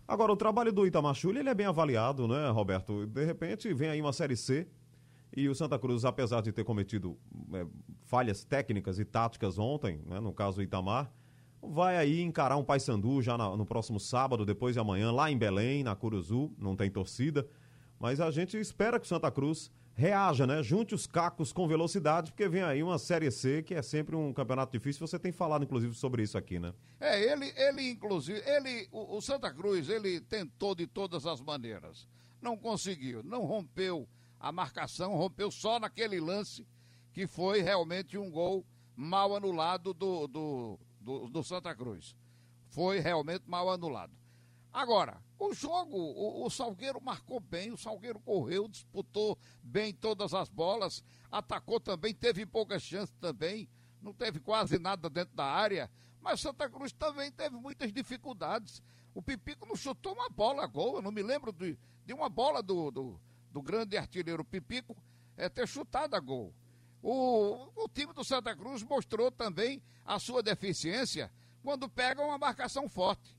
[0.07, 3.07] Agora, o trabalho do Itamachule, ele é bem avaliado, né, Roberto?
[3.07, 4.67] De repente, vem aí uma Série C
[5.35, 7.19] e o Santa Cruz, apesar de ter cometido
[7.55, 7.67] é,
[8.05, 11.11] falhas técnicas e táticas ontem, né, no caso do Itamar,
[11.63, 15.39] vai aí encarar um Paysandu já na, no próximo sábado, depois de amanhã, lá em
[15.39, 17.47] Belém, na Curuzu, não tem torcida,
[17.99, 20.63] mas a gente espera que o Santa Cruz reaja, né?
[20.63, 24.33] Junte os cacos com velocidade, porque vem aí uma Série C, que é sempre um
[24.33, 25.07] campeonato difícil.
[25.07, 26.73] Você tem falado, inclusive, sobre isso aqui, né?
[27.01, 32.09] É, ele, ele inclusive, ele, o, o Santa Cruz, ele tentou de todas as maneiras.
[32.41, 34.09] Não conseguiu, não rompeu
[34.41, 36.67] a marcação, rompeu só naquele lance
[37.13, 38.65] que foi realmente um gol
[38.97, 42.17] mal anulado do, do, do, do Santa Cruz.
[42.69, 44.13] Foi realmente mal anulado.
[44.73, 50.49] Agora, o jogo, o, o, Salgueiro marcou bem, o Salgueiro correu, disputou bem todas as
[50.49, 53.69] bolas, atacou também, teve poucas chances também,
[54.01, 55.91] não teve quase nada dentro da área,
[56.23, 58.83] mas Santa Cruz também teve muitas dificuldades.
[59.15, 62.31] O Pipico não chutou uma bola a gol, eu não me lembro de, de uma
[62.31, 63.21] bola do, do,
[63.51, 64.97] do grande artilheiro Pipico
[65.37, 66.55] é, ter chutado a gol.
[67.03, 71.31] O, o time do Santa Cruz mostrou também a sua deficiência
[71.63, 73.37] quando pega uma marcação forte.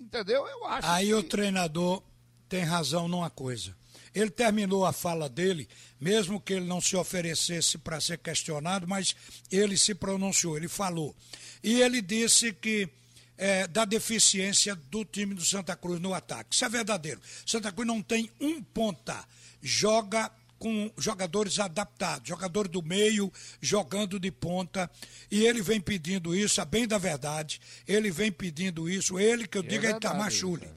[0.00, 0.46] Entendeu?
[0.46, 0.86] Eu acho.
[0.88, 1.14] Aí que...
[1.14, 2.02] o treinador
[2.48, 3.76] tem razão numa coisa.
[4.14, 5.68] Ele terminou a fala dele,
[6.00, 9.14] mesmo que ele não se oferecesse para ser questionado, mas
[9.50, 11.14] ele se pronunciou, ele falou.
[11.62, 12.88] E ele disse que
[13.36, 16.54] é, da deficiência do time do Santa Cruz no ataque.
[16.54, 17.20] Isso é verdadeiro.
[17.46, 19.24] Santa Cruz não tem um ponta.
[19.62, 24.90] Joga com jogadores adaptados, jogador do meio jogando de ponta,
[25.30, 29.56] e ele vem pedindo isso, a bem da verdade, ele vem pedindo isso, ele que
[29.56, 30.68] eu digo é, é Itamar Chuli,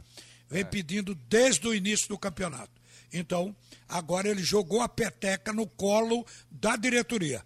[0.49, 0.65] vem é.
[0.65, 2.71] pedindo desde o início do campeonato.
[3.11, 3.55] Então,
[3.89, 7.43] agora ele jogou a peteca no colo da diretoria.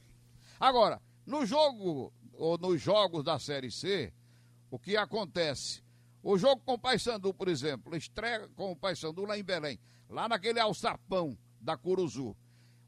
[0.59, 4.13] Agora, no jogo, ou nos jogos da Série C,
[4.69, 5.83] o que acontece?
[6.21, 9.79] O jogo com o Paysandu, por exemplo, estreia com o Paysandu lá em Belém,
[10.09, 12.35] lá naquele alçapão, da Curuzu.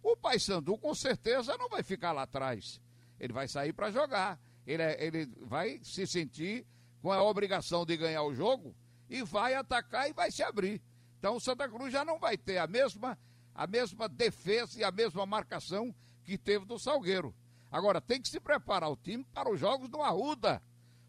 [0.04, 2.80] O Paysandu com certeza não vai ficar lá atrás.
[3.20, 4.40] Ele vai sair para jogar.
[4.66, 6.66] Ele, é, ele vai se sentir
[7.02, 8.76] com a obrigação de ganhar o jogo
[9.10, 10.82] e vai atacar e vai se abrir.
[11.18, 13.18] Então o Santa Cruz já não vai ter a mesma,
[13.56, 17.34] a mesma defesa e a mesma marcação que teve do Salgueiro.
[17.72, 20.62] Agora tem que se preparar o time para os jogos do Arruda,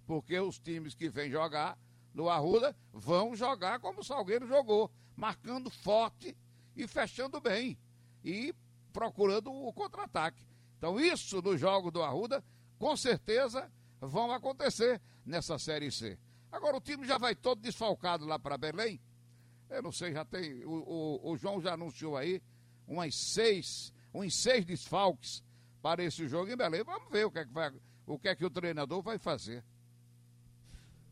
[0.06, 1.78] porque os times que vêm jogar
[2.14, 6.36] no Arruda vão jogar como o Salgueiro jogou, marcando forte
[6.78, 7.76] e fechando bem
[8.24, 8.54] e
[8.92, 10.42] procurando o contra-ataque.
[10.78, 12.42] Então, isso no jogo do Arruda,
[12.78, 13.70] com certeza
[14.00, 16.16] vão acontecer nessa Série C.
[16.52, 19.00] Agora, o time já vai todo desfalcado lá para Belém.
[19.68, 20.64] Eu não sei, já tem.
[20.64, 22.40] O, o, o, João já anunciou aí
[22.86, 25.42] umas seis, uns seis desfalques
[25.82, 26.82] para esse jogo em Belém.
[26.84, 27.72] Vamos ver o que é que, vai,
[28.06, 29.64] o, que, é que o treinador vai fazer.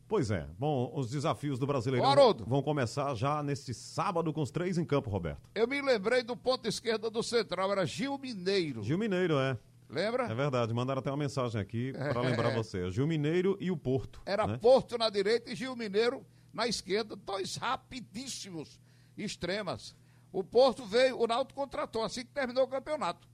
[0.07, 0.47] Pois é.
[0.57, 5.09] Bom, os desafios do Brasileirão vão começar já neste sábado com os três em campo,
[5.09, 5.49] Roberto.
[5.53, 8.83] Eu me lembrei do ponto esquerda do Central, era Gil Mineiro.
[8.83, 9.57] Gil Mineiro, é.
[9.89, 10.23] Lembra?
[10.23, 12.89] É verdade, mandaram até uma mensagem aqui para lembrar você.
[12.89, 14.21] Gil Mineiro e o Porto.
[14.25, 14.57] Era né?
[14.57, 18.79] Porto na direita e Gil Mineiro na esquerda, dois rapidíssimos
[19.17, 19.95] extremas.
[20.31, 23.27] O Porto veio, o Náutico contratou assim que terminou o campeonato.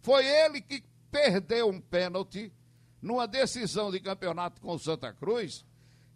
[0.00, 2.52] Foi ele que perdeu um pênalti
[3.00, 5.64] numa decisão de campeonato com o Santa Cruz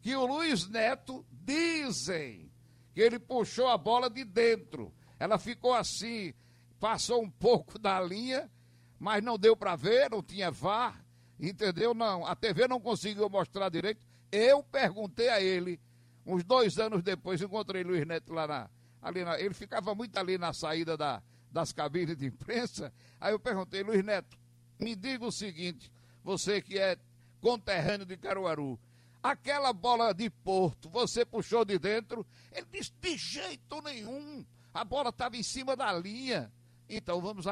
[0.04, 2.52] que o Luiz Neto dizem
[2.92, 4.92] que ele puxou a bola de dentro.
[5.18, 6.34] Ela ficou assim,
[6.78, 8.50] passou um pouco da linha,
[8.98, 11.02] mas não deu para ver, não tinha VAR,
[11.40, 11.94] entendeu?
[11.94, 14.06] Não, a TV não conseguiu mostrar direito.
[14.30, 15.80] Eu perguntei a ele,
[16.26, 20.36] uns dois anos depois, encontrei Luiz Neto lá na, ali na, ele ficava muito ali
[20.36, 22.92] na saída da, das cabines de imprensa.
[23.18, 24.36] Aí eu perguntei, Luiz Neto,
[24.78, 25.90] me diga o seguinte,
[26.22, 26.98] você que é
[27.40, 28.78] conterrâneo de Caruaru,
[29.24, 32.26] aquela bola de Porto, você puxou de dentro.
[32.52, 34.44] Ele disse: de jeito nenhum.
[34.72, 36.52] A bola estava em cima da linha.
[36.86, 37.46] Então vamos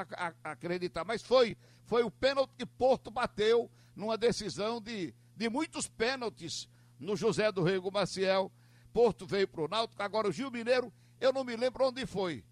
[0.44, 1.04] acreditar.
[1.04, 6.68] Mas foi, foi o pênalti que Porto bateu numa decisão de, de muitos pênaltis
[6.98, 8.52] no José do Rego Maciel.
[8.92, 10.02] Porto veio para o Náutico.
[10.02, 12.44] Agora o Gil Mineiro, eu não me lembro onde foi.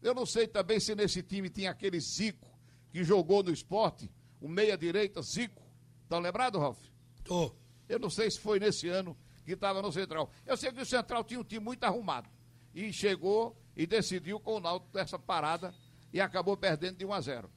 [0.00, 2.50] Eu não sei também se nesse time tinha aquele Zico
[2.90, 4.10] que jogou no esporte,
[4.40, 5.62] o meia-direita Zico.
[6.02, 6.78] Estão lembrado, Ralf?
[7.24, 7.61] Tô.
[7.92, 9.14] Eu não sei se foi nesse ano
[9.44, 10.30] que estava no Central.
[10.46, 12.26] Eu sei que o Central tinha um time muito arrumado.
[12.74, 15.74] E chegou e decidiu com o Náutico dessa parada
[16.10, 17.50] e acabou perdendo de 1 a 0.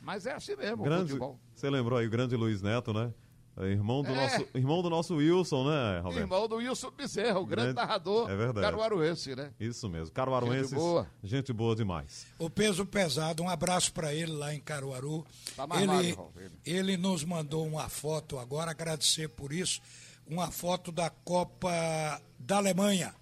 [0.00, 1.38] Mas é assim mesmo grande, o futebol.
[1.54, 3.12] Você lembrou aí o grande Luiz Neto, né?
[3.56, 4.14] É irmão do, é.
[4.14, 6.20] nosso, irmão do nosso Wilson, né, Roberto?
[6.20, 8.66] Irmão do Wilson Bezerra, o grande, grande narrador é verdade.
[8.66, 9.52] caruaruense, né?
[9.60, 10.70] Isso mesmo, caruaruense.
[10.70, 11.06] Gente boa.
[11.22, 12.26] Gente boa demais.
[12.38, 15.26] O peso pesado, um abraço para ele lá em Caruaru.
[15.54, 16.32] Tá ele, magro,
[16.64, 19.82] ele nos mandou uma foto agora, agradecer por isso,
[20.26, 23.14] uma foto da Copa da Alemanha.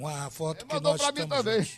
[0.00, 1.68] Uma foto que nós pra mim também.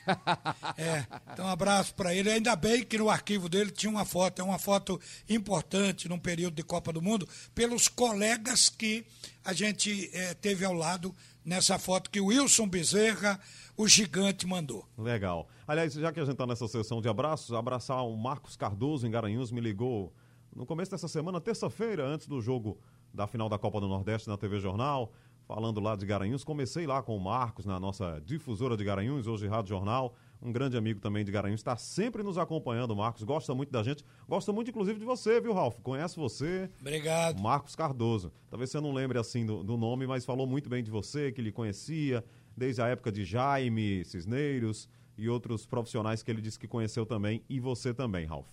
[0.78, 2.30] É, então um abraço para ele.
[2.30, 6.54] Ainda bem que no arquivo dele tinha uma foto, é uma foto importante num período
[6.54, 9.04] de Copa do Mundo, pelos colegas que
[9.44, 11.12] a gente é, teve ao lado
[11.44, 13.40] nessa foto que o Wilson Bezerra,
[13.76, 14.86] o gigante, mandou.
[14.96, 15.48] Legal.
[15.66, 19.10] Aliás, já que a gente está nessa sessão de abraços, abraçar o Marcos Cardoso em
[19.10, 20.12] Garanhuns, me ligou
[20.54, 22.78] no começo dessa semana, terça-feira, antes do jogo
[23.12, 25.12] da final da Copa do Nordeste na TV Jornal
[25.54, 26.42] falando lá de Garanhuns.
[26.42, 30.14] Comecei lá com o Marcos, na nossa difusora de Garanhuns, hoje Rádio Jornal.
[30.40, 33.22] Um grande amigo também de Garanhuns, está sempre nos acompanhando, Marcos.
[33.22, 35.76] Gosta muito da gente, gosta muito inclusive de você, viu, Ralf?
[35.82, 36.70] Conhece você.
[36.80, 37.38] Obrigado.
[37.38, 38.32] Marcos Cardoso.
[38.48, 41.42] Talvez você não lembre assim do, do nome, mas falou muito bem de você, que
[41.42, 42.24] lhe conhecia,
[42.56, 44.88] desde a época de Jaime Cisneiros
[45.18, 48.46] e outros profissionais que ele disse que conheceu também, e você também, Ralf.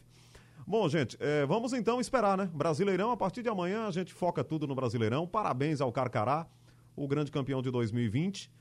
[0.68, 2.50] Bom, gente, é, vamos então esperar, né?
[2.54, 5.26] Brasileirão, a partir de amanhã a gente foca tudo no Brasileirão.
[5.26, 6.46] Parabéns ao Carcará
[7.00, 8.52] o grande campeão de 2020,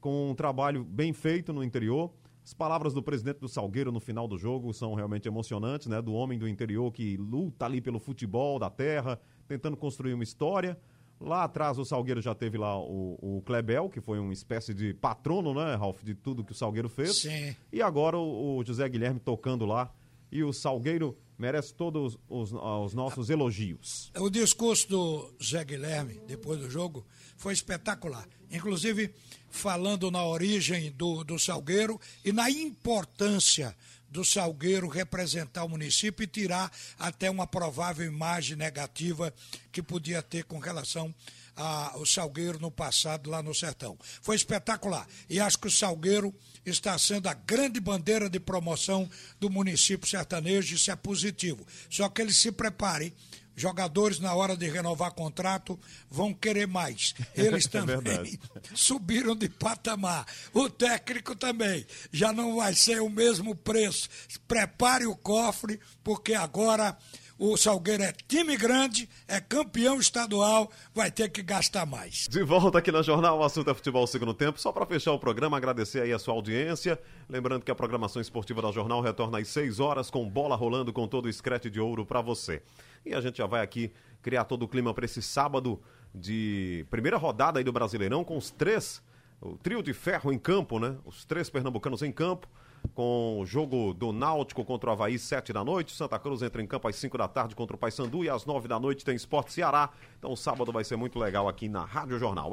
[0.00, 2.12] com um trabalho bem feito no interior.
[2.44, 6.00] As palavras do presidente do Salgueiro no final do jogo são realmente emocionantes, né?
[6.02, 9.18] Do homem do interior que luta ali pelo futebol da terra,
[9.48, 10.78] tentando construir uma história.
[11.18, 14.92] Lá atrás o Salgueiro já teve lá o, o Klebel, que foi uma espécie de
[14.92, 17.22] patrono, né, Ralf, de tudo que o Salgueiro fez.
[17.22, 17.56] Sim.
[17.72, 19.90] E agora o, o José Guilherme tocando lá
[20.30, 24.10] e o Salgueiro merece todos os, os nossos elogios.
[24.16, 27.06] O discurso do Zé Guilherme, depois do jogo,
[27.36, 28.26] foi espetacular.
[28.50, 29.12] Inclusive,
[29.50, 33.76] falando na origem do, do Salgueiro e na importância
[34.08, 39.34] do Salgueiro representar o município e tirar até uma provável imagem negativa
[39.70, 41.14] que podia ter com relação
[41.56, 43.96] ao Salgueiro no passado lá no Sertão.
[44.20, 45.06] Foi espetacular.
[45.28, 46.34] E acho que o Salgueiro
[46.64, 49.08] está sendo a grande bandeira de promoção
[49.40, 51.66] do município sertanejo, isso é positivo.
[51.88, 53.12] Só que eles se preparem
[53.56, 55.80] jogadores na hora de renovar contrato
[56.10, 57.14] vão querer mais.
[57.34, 58.38] Eles é também é
[58.76, 60.26] subiram de patamar.
[60.52, 64.10] O técnico também já não vai ser o mesmo preço.
[64.46, 66.96] Prepare o cofre porque agora
[67.38, 72.26] o Salgueiro é time grande, é campeão estadual, vai ter que gastar mais.
[72.30, 74.58] De volta aqui na Jornal, o assunto é futebol segundo tempo.
[74.58, 76.98] Só para fechar o programa, agradecer aí a sua audiência.
[77.28, 81.06] Lembrando que a programação esportiva da Jornal retorna às 6 horas com bola rolando com
[81.06, 82.62] todo o escrete de ouro para você.
[83.04, 85.80] E a gente já vai aqui criar todo o clima para esse sábado
[86.14, 89.02] de primeira rodada aí do Brasileirão com os três,
[89.40, 90.96] o trio de ferro em campo, né?
[91.04, 92.48] Os três pernambucanos em campo
[92.94, 95.94] com o jogo do Náutico contra o Havaí, 7 da noite.
[95.94, 98.68] Santa Cruz entra em campo às 5 da tarde contra o Paysandu e às 9
[98.68, 99.90] da noite tem Esporte Ceará.
[100.18, 102.52] Então sábado vai ser muito legal aqui na Rádio Jornal.